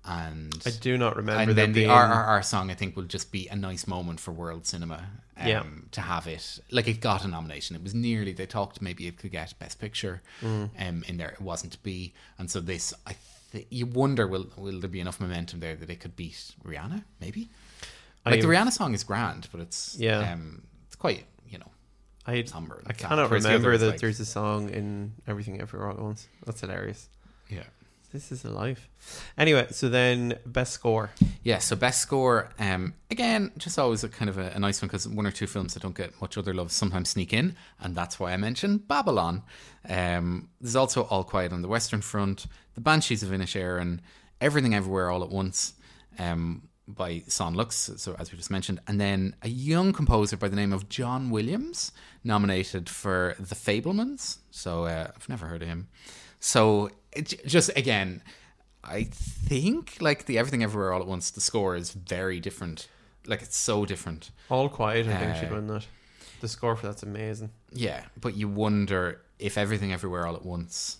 And 0.08 0.54
I 0.64 0.70
do 0.70 0.96
not 0.96 1.16
remember 1.16 1.42
and 1.42 1.58
then 1.58 1.72
the 1.72 1.80
being- 1.80 1.90
RRR 1.90 2.44
song, 2.44 2.70
I 2.70 2.74
think, 2.74 2.94
will 2.96 3.02
just 3.04 3.32
be 3.32 3.48
a 3.48 3.56
nice 3.56 3.86
moment 3.88 4.20
for 4.20 4.30
world 4.32 4.66
cinema. 4.66 5.08
Um, 5.38 5.46
Yeah. 5.48 5.64
To 5.92 6.00
have 6.00 6.26
it, 6.26 6.60
like 6.70 6.88
it 6.88 7.00
got 7.00 7.24
a 7.24 7.28
nomination. 7.28 7.76
It 7.76 7.82
was 7.82 7.92
nearly. 7.94 8.32
They 8.32 8.46
talked 8.46 8.80
maybe 8.80 9.06
it 9.06 9.18
could 9.18 9.32
get 9.32 9.52
Best 9.58 9.78
Picture, 9.80 10.22
Mm. 10.40 10.70
um, 10.78 11.04
in 11.08 11.16
there. 11.18 11.30
It 11.30 11.40
wasn't 11.42 11.72
to 11.72 11.78
be, 11.82 12.14
and 12.38 12.50
so 12.50 12.60
this, 12.60 12.94
I, 13.06 13.16
th- 13.52 13.66
you 13.68 13.84
wonder, 13.86 14.26
will 14.26 14.46
will 14.56 14.80
there 14.80 14.88
be 14.88 15.00
enough 15.00 15.20
momentum 15.20 15.60
there 15.60 15.76
that 15.76 15.90
it 15.90 16.00
could 16.00 16.16
beat 16.16 16.54
Rihanna? 16.64 17.04
Maybe. 17.20 17.48
Like 18.24 18.40
the 18.40 18.46
Rihanna 18.48 18.72
song 18.72 18.94
is 18.94 19.04
grand, 19.04 19.48
but 19.52 19.60
it's 19.60 19.96
Yeah. 19.98 20.32
um, 20.32 20.62
it's 20.86 20.96
quite 20.96 21.26
you 21.50 21.58
know 21.58 21.70
I, 22.26 22.42
somber. 22.44 22.82
I 22.86 22.92
cannot 22.94 23.28
the 23.28 23.34
remember 23.36 23.76
that 23.76 23.86
like- 23.90 24.00
there's 24.00 24.20
a 24.20 24.24
song 24.26 24.70
in 24.70 25.12
Everything 25.26 25.60
Everywhere 25.60 25.90
at 25.90 25.98
Once. 25.98 26.28
That's 26.46 26.60
hilarious. 26.62 27.08
yeah. 27.50 27.64
This 28.12 28.30
is 28.30 28.44
alive. 28.44 28.88
Anyway, 29.36 29.66
so 29.70 29.88
then 29.88 30.38
best 30.46 30.72
score. 30.72 31.10
Yeah, 31.42 31.58
so 31.58 31.76
best 31.76 32.00
score, 32.00 32.50
um, 32.58 32.94
again, 33.10 33.52
just 33.58 33.78
always 33.78 34.04
a 34.04 34.08
kind 34.08 34.28
of 34.28 34.38
a, 34.38 34.52
a 34.54 34.58
nice 34.58 34.80
one 34.80 34.88
because 34.88 35.08
one 35.08 35.26
or 35.26 35.30
two 35.32 35.46
films 35.46 35.74
that 35.74 35.82
don't 35.82 35.96
get 35.96 36.18
much 36.20 36.38
other 36.38 36.54
love 36.54 36.72
sometimes 36.72 37.10
sneak 37.10 37.32
in, 37.32 37.56
and 37.80 37.94
that's 37.94 38.18
why 38.18 38.32
I 38.32 38.36
mentioned 38.36 38.88
Babylon. 38.88 39.42
Um, 39.88 40.48
there's 40.60 40.76
also 40.76 41.02
All 41.04 41.24
Quiet 41.24 41.52
on 41.52 41.62
the 41.62 41.68
Western 41.68 42.00
Front, 42.00 42.46
The 42.74 42.80
Banshees 42.80 43.22
of 43.22 43.30
Inisherin, 43.30 44.00
Everything 44.40 44.74
Everywhere 44.74 45.10
All 45.10 45.22
at 45.22 45.30
Once 45.30 45.74
um, 46.18 46.68
by 46.88 47.22
Son 47.26 47.54
Lux, 47.54 47.90
so 47.96 48.14
as 48.18 48.30
we 48.30 48.38
just 48.38 48.50
mentioned, 48.50 48.80
and 48.86 49.00
then 49.00 49.34
a 49.42 49.48
young 49.48 49.92
composer 49.92 50.36
by 50.36 50.48
the 50.48 50.56
name 50.56 50.72
of 50.72 50.88
John 50.88 51.30
Williams 51.30 51.92
nominated 52.22 52.88
for 52.88 53.34
The 53.38 53.56
Fabelmans. 53.56 54.38
So 54.50 54.84
uh, 54.84 55.10
I've 55.14 55.28
never 55.28 55.46
heard 55.46 55.62
of 55.62 55.68
him. 55.68 55.88
So 56.38 56.90
just 57.22 57.70
again, 57.76 58.22
I 58.84 59.04
think 59.04 59.96
like 60.00 60.26
the 60.26 60.38
Everything 60.38 60.62
Everywhere 60.62 60.92
All 60.92 61.00
at 61.00 61.06
Once, 61.06 61.30
the 61.30 61.40
score 61.40 61.76
is 61.76 61.90
very 61.92 62.40
different. 62.40 62.88
Like 63.26 63.42
it's 63.42 63.56
so 63.56 63.84
different. 63.84 64.30
All 64.48 64.68
Quiet, 64.68 65.06
I 65.08 65.16
think, 65.18 65.32
Uh, 65.36 65.40
should 65.40 65.50
win 65.50 65.66
that. 65.68 65.86
The 66.40 66.48
score 66.48 66.76
for 66.76 66.86
that's 66.86 67.02
amazing. 67.02 67.50
Yeah, 67.72 68.04
but 68.20 68.36
you 68.36 68.48
wonder 68.48 69.22
if 69.38 69.56
Everything 69.58 69.92
Everywhere 69.92 70.26
All 70.26 70.36
at 70.36 70.44
Once. 70.44 70.98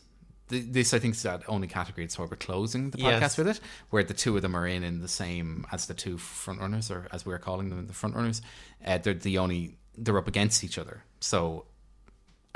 th- 0.49 0.65
This, 0.69 0.95
I 0.95 0.99
think, 0.99 1.15
is 1.15 1.23
that 1.23 1.43
only 1.49 1.69
category. 1.69 2.05
It's 2.05 2.19
why 2.19 2.25
we're 2.25 2.37
closing 2.37 2.91
the 2.91 2.99
podcast 2.99 3.21
Yes. 3.21 3.39
with 3.39 3.49
it, 3.49 3.61
where 3.91 4.03
the 4.05 4.15
two 4.15 4.35
of 4.37 4.43
them 4.43 4.57
are 4.57 4.67
in 4.67 4.83
in 4.83 5.01
the 5.01 5.09
same 5.09 5.67
as 5.73 5.87
the 5.87 5.95
two 5.95 6.17
frontrunners, 6.17 6.91
or 6.91 7.07
as 7.13 7.25
we're 7.27 7.39
calling 7.39 7.69
them, 7.71 7.87
the 7.87 7.93
frontrunners. 7.93 8.41
Uh, 8.85 8.99
they're 8.99 9.15
the 9.15 9.39
only 9.39 9.77
they're 9.99 10.19
up 10.19 10.29
against 10.29 10.63
each 10.65 10.79
other. 10.79 11.05
So 11.21 11.67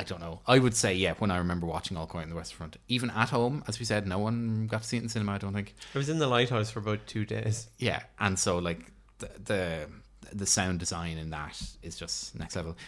I 0.01 0.03
don't 0.03 0.21
know. 0.21 0.41
I 0.47 0.59
would 0.59 0.75
say, 0.75 0.95
yeah, 0.95 1.13
when 1.19 1.31
I 1.31 1.37
remember 1.37 1.67
watching 1.67 1.95
All 1.95 2.07
Quiet 2.07 2.25
on 2.25 2.31
the 2.31 2.37
Western 2.37 2.57
Front, 2.57 2.77
even 2.89 3.11
at 3.11 3.29
home, 3.29 3.63
as 3.69 3.79
we 3.79 3.85
said, 3.85 4.07
no 4.07 4.19
one 4.19 4.67
got 4.67 4.81
to 4.81 4.89
see 4.89 4.97
it 4.97 5.03
in 5.03 5.11
cinema. 5.11 5.33
I 5.33 5.39
don't 5.39 5.53
think. 5.53 5.75
I 5.95 5.99
was 5.99 6.09
in 6.09 6.19
the 6.19 6.27
lighthouse 6.27 6.71
for 6.71 6.79
about 6.79 7.07
two 7.07 7.27
days. 7.27 7.69
Yeah, 7.79 8.01
and 8.19 8.39
so 8.39 8.57
like 8.57 8.91
the 9.19 9.31
the 9.45 9.87
the 10.33 10.47
sound 10.47 10.79
design 10.79 11.19
in 11.19 11.29
that 11.31 11.61
is 11.83 11.99
just 11.99 12.35
next 12.35 12.57
level. 12.57 12.79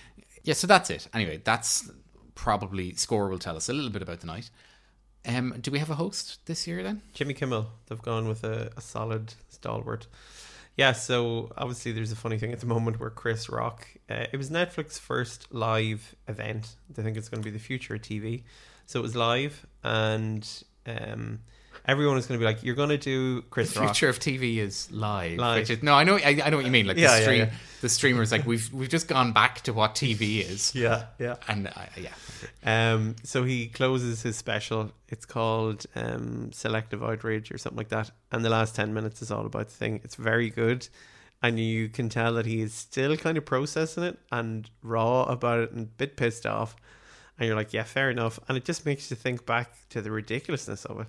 Yeah, 0.43 0.55
so 0.55 0.67
that's 0.67 0.89
it. 0.89 1.07
Anyway, 1.13 1.43
that's 1.45 1.91
probably 2.35 2.95
score 2.95 3.29
will 3.29 3.39
tell 3.39 3.57
us 3.57 3.69
a 3.69 3.75
little 3.75 3.91
bit 3.91 4.01
about 4.01 4.21
the 4.21 4.27
night. 4.27 4.49
Um, 5.27 5.55
do 5.61 5.71
we 5.71 5.81
have 5.81 5.91
a 5.91 5.97
host 5.97 6.47
this 6.47 6.67
year 6.67 6.83
then? 6.83 7.03
Jimmy 7.13 7.35
Kimmel, 7.35 7.67
they've 7.87 8.01
gone 8.01 8.27
with 8.27 8.43
a, 8.43 8.73
a 8.75 8.81
solid 8.81 9.35
stalwart. 9.51 10.07
Yeah, 10.77 10.93
so 10.93 11.53
obviously 11.57 11.93
there's 11.93 12.13
a 12.13 12.17
funny 12.17 12.39
thing 12.39 12.53
at 12.53 12.61
the 12.61 12.67
moment 12.75 12.99
where 12.99 13.11
Chris 13.11 13.49
Rock, 13.49 13.87
uh, 14.11 14.27
it 14.33 14.37
was 14.37 14.51
Netflix's 14.51 14.99
first 14.99 15.53
live 15.53 16.15
event. 16.29 16.77
They 16.91 17.03
think 17.03 17.17
it's 17.17 17.29
going 17.29 17.43
to 17.43 17.47
be 17.47 17.53
the 17.53 17.63
future 17.63 17.95
of 17.95 18.03
TV. 18.03 18.43
So 18.87 18.99
it 18.99 19.03
was 19.03 19.15
live, 19.15 19.65
and 19.85 20.47
um, 20.87 21.41
everyone 21.87 22.17
is 22.19 22.27
going 22.27 22.39
to 22.39 22.45
be 22.45 22.51
like, 22.53 22.63
"You're 22.63 22.75
going 22.75 22.89
to 22.91 22.99
do 22.99 23.43
Chris 23.51 23.73
The 23.75 23.81
Rock." 23.81 23.91
future 23.95 24.09
of 24.09 24.19
TV 24.19 24.59
is 24.59 24.91
live. 24.91 25.39
Live. 25.39 25.61
Which 25.61 25.71
is, 25.71 25.83
no, 25.83 25.95
I 25.95 26.05
know, 26.05 26.17
I, 26.17 26.41
I 26.45 26.51
know 26.51 26.57
what 26.57 26.67
you 26.67 26.71
mean. 26.73 26.87
Like 26.87 26.97
Yeah, 26.97 27.13
the 27.13 27.17
yeah, 27.19 27.23
stream, 27.23 27.39
yeah. 27.41 27.51
the 27.81 27.89
streamers, 27.89 28.33
like 28.33 28.47
we've 28.47 28.73
we've 28.73 28.89
just 28.89 29.09
gone 29.09 29.33
back 29.33 29.63
to 29.63 29.73
what 29.73 29.95
TV 29.95 30.41
is, 30.49 30.75
Yeah, 30.75 31.07
yeah. 31.19 31.37
and 31.49 31.69
uh, 31.69 31.71
yeah, 31.97 32.13
Um, 32.65 33.17
so 33.25 33.45
he 33.45 33.67
closes 33.69 34.23
his 34.23 34.37
special. 34.37 34.93
It's 35.09 35.27
called 35.27 35.85
um, 35.95 36.53
Selective 36.53 37.03
Outrage 37.03 37.51
or 37.53 37.59
something 37.59 37.77
like 37.79 37.89
that. 37.91 38.11
And 38.31 38.45
the 38.45 38.51
last 38.51 38.75
10 38.75 38.95
minutes 38.95 39.21
is 39.21 39.31
all 39.31 39.45
about 39.45 39.69
the 39.69 39.75
thing. 39.75 40.01
It's 40.05 40.15
very 40.15 40.49
good. 40.51 40.89
And 41.43 41.59
you 41.59 41.89
can 41.89 42.09
tell 42.09 42.35
that 42.35 42.47
he 42.47 42.61
is 42.63 42.73
still 42.73 43.17
kind 43.17 43.37
of 43.37 43.45
processing 43.45 44.05
it 44.05 44.19
and 44.31 44.71
raw 44.83 45.25
about 45.25 45.59
it 45.61 45.73
and 45.73 45.83
a 45.83 45.91
bit 45.91 46.17
pissed 46.17 46.47
off. 46.47 46.77
And 47.39 47.47
you're 47.49 47.57
like, 47.57 47.73
yeah, 47.73 47.83
fair 47.83 48.11
enough. 48.11 48.39
And 48.49 48.57
it 48.57 48.65
just 48.65 48.87
makes 48.87 49.11
you 49.11 49.17
think 49.17 49.45
back 49.45 49.73
to 49.91 50.01
the 50.01 50.11
ridiculousness 50.13 50.85
of 50.85 51.01
it. 51.01 51.07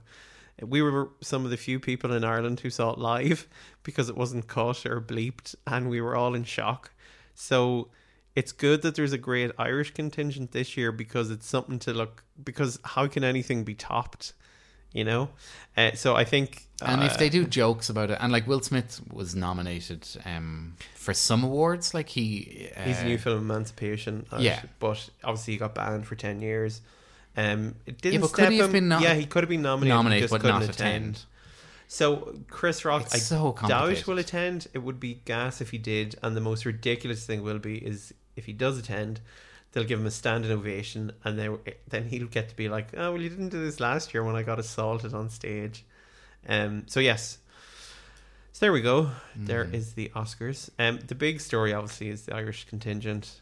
We 0.61 0.81
were 0.81 1.09
some 1.21 1.45
of 1.45 1.51
the 1.51 1.57
few 1.57 1.79
people 1.79 2.13
in 2.13 2.23
Ireland 2.23 2.59
who 2.59 2.69
saw 2.69 2.91
it 2.91 2.99
live 2.99 3.47
because 3.83 4.09
it 4.09 4.15
wasn't 4.15 4.47
cut 4.47 4.85
or 4.85 5.01
bleeped, 5.01 5.55
and 5.65 5.89
we 5.89 5.99
were 6.01 6.15
all 6.15 6.35
in 6.35 6.43
shock. 6.43 6.91
So 7.35 7.89
it's 8.35 8.51
good 8.51 8.81
that 8.83 8.95
there's 8.95 9.13
a 9.13 9.17
great 9.17 9.51
Irish 9.57 9.91
contingent 9.91 10.51
this 10.51 10.77
year 10.77 10.91
because 10.91 11.31
it's 11.31 11.47
something 11.47 11.79
to 11.79 11.93
look. 11.93 12.23
Because 12.43 12.79
how 12.83 13.07
can 13.07 13.23
anything 13.23 13.63
be 13.63 13.73
topped? 13.75 14.33
You 14.91 15.03
know, 15.03 15.29
uh, 15.75 15.93
so 15.93 16.15
I 16.15 16.23
think. 16.23 16.67
and 16.79 17.01
uh, 17.01 17.05
if 17.05 17.17
they 17.17 17.27
do 17.27 17.45
jokes 17.47 17.89
about 17.89 18.11
it, 18.11 18.19
and 18.21 18.31
like 18.31 18.45
Will 18.45 18.61
Smith 18.61 19.01
was 19.11 19.33
nominated 19.33 20.07
um, 20.23 20.75
for 20.93 21.15
some 21.15 21.43
awards, 21.43 21.95
like 21.95 22.09
he 22.09 22.69
uh, 22.77 22.81
He's 22.83 23.01
a 23.01 23.05
new 23.05 23.17
film, 23.17 23.39
Emancipation. 23.39 24.27
yeah. 24.37 24.61
but 24.77 25.09
obviously 25.23 25.53
he 25.53 25.57
got 25.57 25.73
banned 25.73 26.05
for 26.05 26.13
ten 26.13 26.41
years. 26.41 26.81
Um, 27.35 27.75
it 27.85 27.99
didn't 28.01 28.21
could 28.21 28.29
step 28.29 28.51
him. 28.51 28.87
nom- 28.89 29.01
yeah, 29.03 29.13
he 29.15 29.25
could 29.25 29.43
have 29.43 29.49
been 29.49 29.61
nominated, 29.63 29.95
nominated 29.95 30.23
just 30.23 30.31
but 30.31 30.41
couldn't 30.41 30.59
not 30.61 30.69
attend. 30.69 31.03
attend. 31.15 31.19
So 31.87 32.39
Chris 32.49 32.85
Rock, 32.85 33.03
It's 33.03 33.15
I 33.15 33.17
so 33.19 33.55
doubt 33.67 34.07
will 34.07 34.17
attend. 34.19 34.67
It 34.73 34.79
would 34.79 34.99
be 34.99 35.21
gas 35.25 35.61
if 35.61 35.71
he 35.71 35.77
did, 35.77 36.15
and 36.23 36.35
the 36.35 36.41
most 36.41 36.65
ridiculous 36.65 37.25
thing 37.25 37.43
will 37.43 37.59
be 37.59 37.77
is 37.77 38.13
if 38.35 38.45
he 38.45 38.53
does 38.53 38.77
attend, 38.79 39.19
they'll 39.71 39.83
give 39.83 39.99
him 39.99 40.05
a 40.05 40.11
standing 40.11 40.51
ovation, 40.51 41.11
and 41.23 41.37
then 41.37 41.59
then 41.89 42.05
he'll 42.07 42.27
get 42.27 42.49
to 42.49 42.55
be 42.55 42.69
like, 42.69 42.89
"Oh 42.95 43.13
well, 43.13 43.21
you 43.21 43.29
didn't 43.29 43.49
do 43.49 43.63
this 43.63 43.79
last 43.79 44.13
year 44.13 44.23
when 44.23 44.35
I 44.35 44.43
got 44.43 44.59
assaulted 44.59 45.13
on 45.13 45.29
stage." 45.29 45.85
Um. 46.47 46.83
So 46.87 46.99
yes. 46.99 47.37
So 48.53 48.65
there 48.67 48.73
we 48.73 48.81
go. 48.81 49.09
There 49.35 49.65
Mm. 49.65 49.73
is 49.73 49.93
the 49.93 50.11
Oscars. 50.15 50.69
Um. 50.79 50.99
The 51.07 51.15
big 51.15 51.41
story, 51.41 51.73
obviously, 51.73 52.09
is 52.09 52.25
the 52.25 52.35
Irish 52.35 52.65
contingent. 52.65 53.39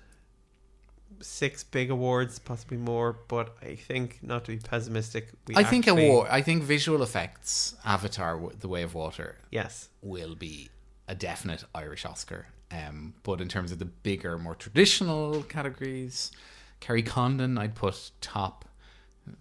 Six 1.21 1.63
big 1.63 1.89
awards, 1.91 2.39
possibly 2.39 2.77
more, 2.77 3.17
but 3.27 3.55
I 3.61 3.75
think 3.75 4.19
not 4.21 4.45
to 4.45 4.51
be 4.51 4.57
pessimistic. 4.57 5.29
We 5.47 5.55
I 5.55 5.63
think 5.63 5.87
award. 5.87 6.27
I 6.31 6.41
think 6.41 6.63
visual 6.63 7.01
effects, 7.03 7.75
Avatar: 7.85 8.39
The 8.59 8.67
Way 8.67 8.83
of 8.83 8.93
Water, 8.93 9.37
Yes. 9.51 9.89
will 10.01 10.35
be 10.35 10.69
a 11.07 11.15
definite 11.15 11.63
Irish 11.75 12.05
Oscar. 12.05 12.47
Um, 12.71 13.13
but 13.23 13.41
in 13.41 13.47
terms 13.49 13.71
of 13.71 13.79
the 13.79 13.85
bigger, 13.85 14.37
more 14.37 14.55
traditional 14.55 15.43
categories, 15.43 16.31
Kerry 16.79 17.03
Condon, 17.03 17.57
I'd 17.57 17.75
put 17.75 18.11
top, 18.21 18.65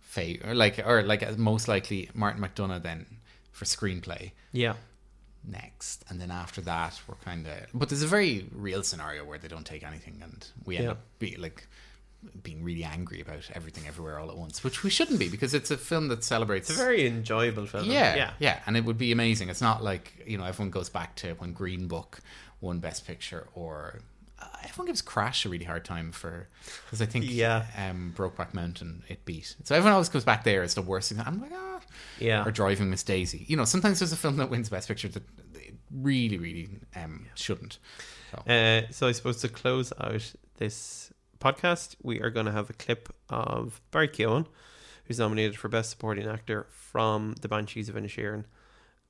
fa- 0.01 0.37
or 0.47 0.55
like 0.55 0.81
or 0.85 1.03
like 1.03 1.39
most 1.39 1.69
likely 1.69 2.11
Martin 2.13 2.43
McDonagh 2.43 2.83
then 2.83 3.07
for 3.53 3.65
screenplay 3.67 4.33
Yeah. 4.53 4.75
Next, 5.45 6.05
and 6.09 6.21
then 6.21 6.31
after 6.31 6.61
that 6.63 7.01
we're 7.07 7.15
kind 7.17 7.47
of. 7.47 7.55
But 7.75 7.89
there's 7.89 8.03
a 8.03 8.07
very 8.07 8.47
real 8.53 8.83
scenario 8.83 9.25
where 9.25 9.39
they 9.39 9.49
don't 9.49 9.67
take 9.67 9.83
anything, 9.85 10.19
and 10.23 10.47
we 10.65 10.77
end 10.77 10.85
Yeah. 10.87 10.91
up 10.93 10.99
be 11.19 11.37
like 11.37 11.67
being 12.43 12.63
really 12.63 12.85
angry 12.85 13.21
about 13.23 13.51
everything 13.55 13.87
everywhere 13.87 14.19
all 14.19 14.31
at 14.31 14.37
once, 14.37 14.63
which 14.63 14.83
we 14.83 14.91
shouldn't 14.91 15.19
be 15.19 15.29
because 15.31 15.55
it's 15.55 15.71
a 15.71 15.79
film 15.79 16.09
that 16.09 16.23
celebrates. 16.23 16.69
It's 16.69 16.79
a 16.79 16.83
very 16.83 17.07
enjoyable 17.07 17.67
film. 17.67 17.87
Yeah, 17.87 18.15
Yeah. 18.15 18.31
yeah, 18.39 18.61
and 18.67 18.77
it 18.77 18.85
would 18.85 18.99
be 18.99 19.11
amazing. 19.13 19.49
It's 19.49 19.63
not 19.63 19.83
like 19.83 20.23
you 20.27 20.37
know 20.37 20.45
everyone 20.45 20.71
goes 20.71 20.91
back 20.91 21.17
to 21.17 21.33
when 21.35 21.53
Green 21.55 21.87
Book 21.89 22.21
won 22.61 22.79
Best 22.79 23.07
Picture, 23.07 23.49
or 23.55 24.01
uh, 24.39 24.45
everyone 24.65 24.87
gives 24.89 25.01
Crash 25.01 25.47
a 25.47 25.49
really 25.49 25.65
hard 25.65 25.85
time 25.87 26.13
for 26.13 26.49
because 26.85 27.01
I 27.01 27.07
think 27.07 27.25
Yeah. 27.29 27.65
um, 27.77 28.13
Brokeback 28.15 28.53
Mountain 28.53 29.03
it 29.09 29.25
beat. 29.25 29.57
So 29.65 29.75
everyone 29.75 29.95
always 29.95 30.11
goes 30.11 30.25
back 30.25 30.45
there 30.45 30.63
as 30.63 30.75
the 30.75 30.83
worst 30.83 31.11
thing. 31.11 31.23
I'm 31.25 31.41
like 31.41 31.53
ah, 31.55 31.70
Yeah. 32.19 32.45
or 32.45 32.51
Driving 32.51 32.91
Miss 32.91 33.03
Daisy. 33.03 33.45
You 33.49 33.57
know, 33.57 33.65
sometimes 33.65 34.01
there's 34.01 34.13
a 34.13 34.17
film 34.17 34.37
that 34.37 34.51
wins 34.51 34.69
Best 34.69 34.89
Picture 34.89 35.09
that 35.09 35.23
really, 35.91 36.39
really 36.39 36.69
um, 36.97 37.27
shouldn't. 37.35 37.79
So. 38.31 38.53
Uh, 38.53 38.83
so 38.91 39.09
I 39.09 39.13
suppose 39.13 39.41
to 39.41 39.49
close 39.49 39.93
out 40.01 40.33
this 40.59 41.13
podcast, 41.41 41.97
we 42.03 42.21
are 42.21 42.31
going 42.31 42.47
to 42.47 42.53
have 42.53 42.71
a 42.71 42.75
clip 42.75 43.13
of 43.29 43.81
Barry 43.91 44.09
Keoghan, 44.09 44.47
who's 45.05 45.19
nominated 45.19 45.57
for 45.57 45.69
Best 45.69 45.91
Supporting 45.91 46.29
Actor 46.29 46.67
from 46.71 47.35
The 47.41 47.49
Banshees 47.49 47.89
of 47.89 47.97
Inisherin, 47.97 48.45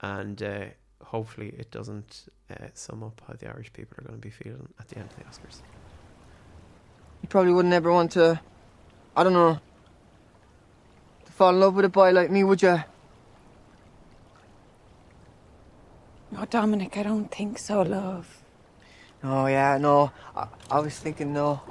and 0.00 0.42
uh, 0.42 0.64
hopefully 1.02 1.54
it 1.58 1.70
doesn't 1.70 2.28
uh, 2.50 2.68
sum 2.74 3.02
up 3.02 3.20
how 3.26 3.34
the 3.34 3.48
Irish 3.48 3.72
people 3.72 3.96
are 3.98 4.04
going 4.06 4.20
to 4.20 4.26
be 4.26 4.30
feeling 4.30 4.68
at 4.78 4.88
the 4.88 4.98
end 4.98 5.10
of 5.10 5.16
the 5.16 5.24
Oscars. 5.24 5.60
You 7.22 7.28
probably 7.28 7.52
wouldn't 7.52 7.74
ever 7.74 7.92
want 7.92 8.12
to, 8.12 8.40
I 9.14 9.24
don't 9.24 9.34
know, 9.34 9.54
to 9.54 9.60
fall 11.40 11.55
in 11.55 11.61
love 11.61 11.74
with 11.74 11.87
a 11.87 11.88
boy 11.88 12.11
like 12.11 12.31
me, 12.31 12.44
would 12.44 12.61
you? 12.61 12.85
No, 16.31 16.44
Dominic, 16.44 16.98
I 16.98 17.03
don't 17.03 17.31
think 17.31 17.57
so, 17.57 17.81
love. 17.81 18.42
Oh 19.24 19.46
yeah, 19.46 19.79
no. 19.79 20.12
I, 20.37 20.48
I 20.70 20.81
was 20.81 20.98
thinking 20.98 21.33
no. 21.33 21.62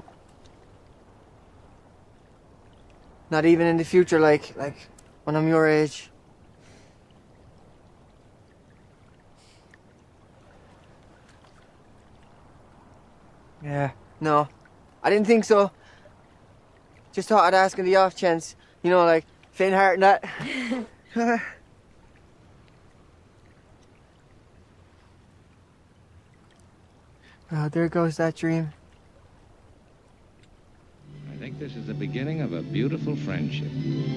Not 3.30 3.46
even 3.46 3.68
in 3.68 3.78
the 3.78 3.84
future, 3.86 4.20
like 4.20 4.58
like 4.58 4.88
when 5.24 5.36
I'm 5.36 5.48
your 5.48 5.68
age. 5.68 6.10
Yeah, 13.64 13.92
no. 14.20 14.48
I 15.04 15.12
didn't 15.12 15.28
think 15.28 15.44
so. 15.44 15.70
Just 17.12 17.30
thought 17.30 17.44
I'd 17.44 17.54
ask 17.54 17.78
in 17.78 17.86
the 17.86 17.98
off 17.98 18.16
chance. 18.16 18.56
You 18.82 18.90
know, 18.90 19.06
like 19.06 19.26
faint 19.60 19.76
heart 19.76 19.96
and 19.96 20.04
that. 20.04 20.24
oh, 27.52 27.68
there 27.68 27.90
goes 27.90 28.16
that 28.16 28.38
dream. 28.38 28.72
I 31.30 31.36
think 31.36 31.60
this 31.60 31.76
is 31.76 31.88
the 31.88 31.94
beginning 31.94 32.40
of 32.40 32.54
a 32.54 32.62
beautiful 32.62 33.18
friendship. 33.18 33.68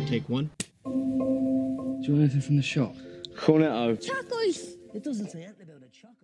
Take 0.07 0.29
one. 0.29 0.49
Do 0.85 0.91
you 0.93 2.13
want 2.13 2.21
anything 2.21 2.41
from 2.41 2.57
the 2.57 2.63
shop? 2.63 2.95
Cornetto. 3.35 4.01
Chocolate. 4.01 4.79
It 4.95 5.03
doesn't 5.03 5.29
say 5.31 5.43
anything 5.43 5.69
about 5.69 5.83
a 5.83 5.89
chocolate. 5.91 6.22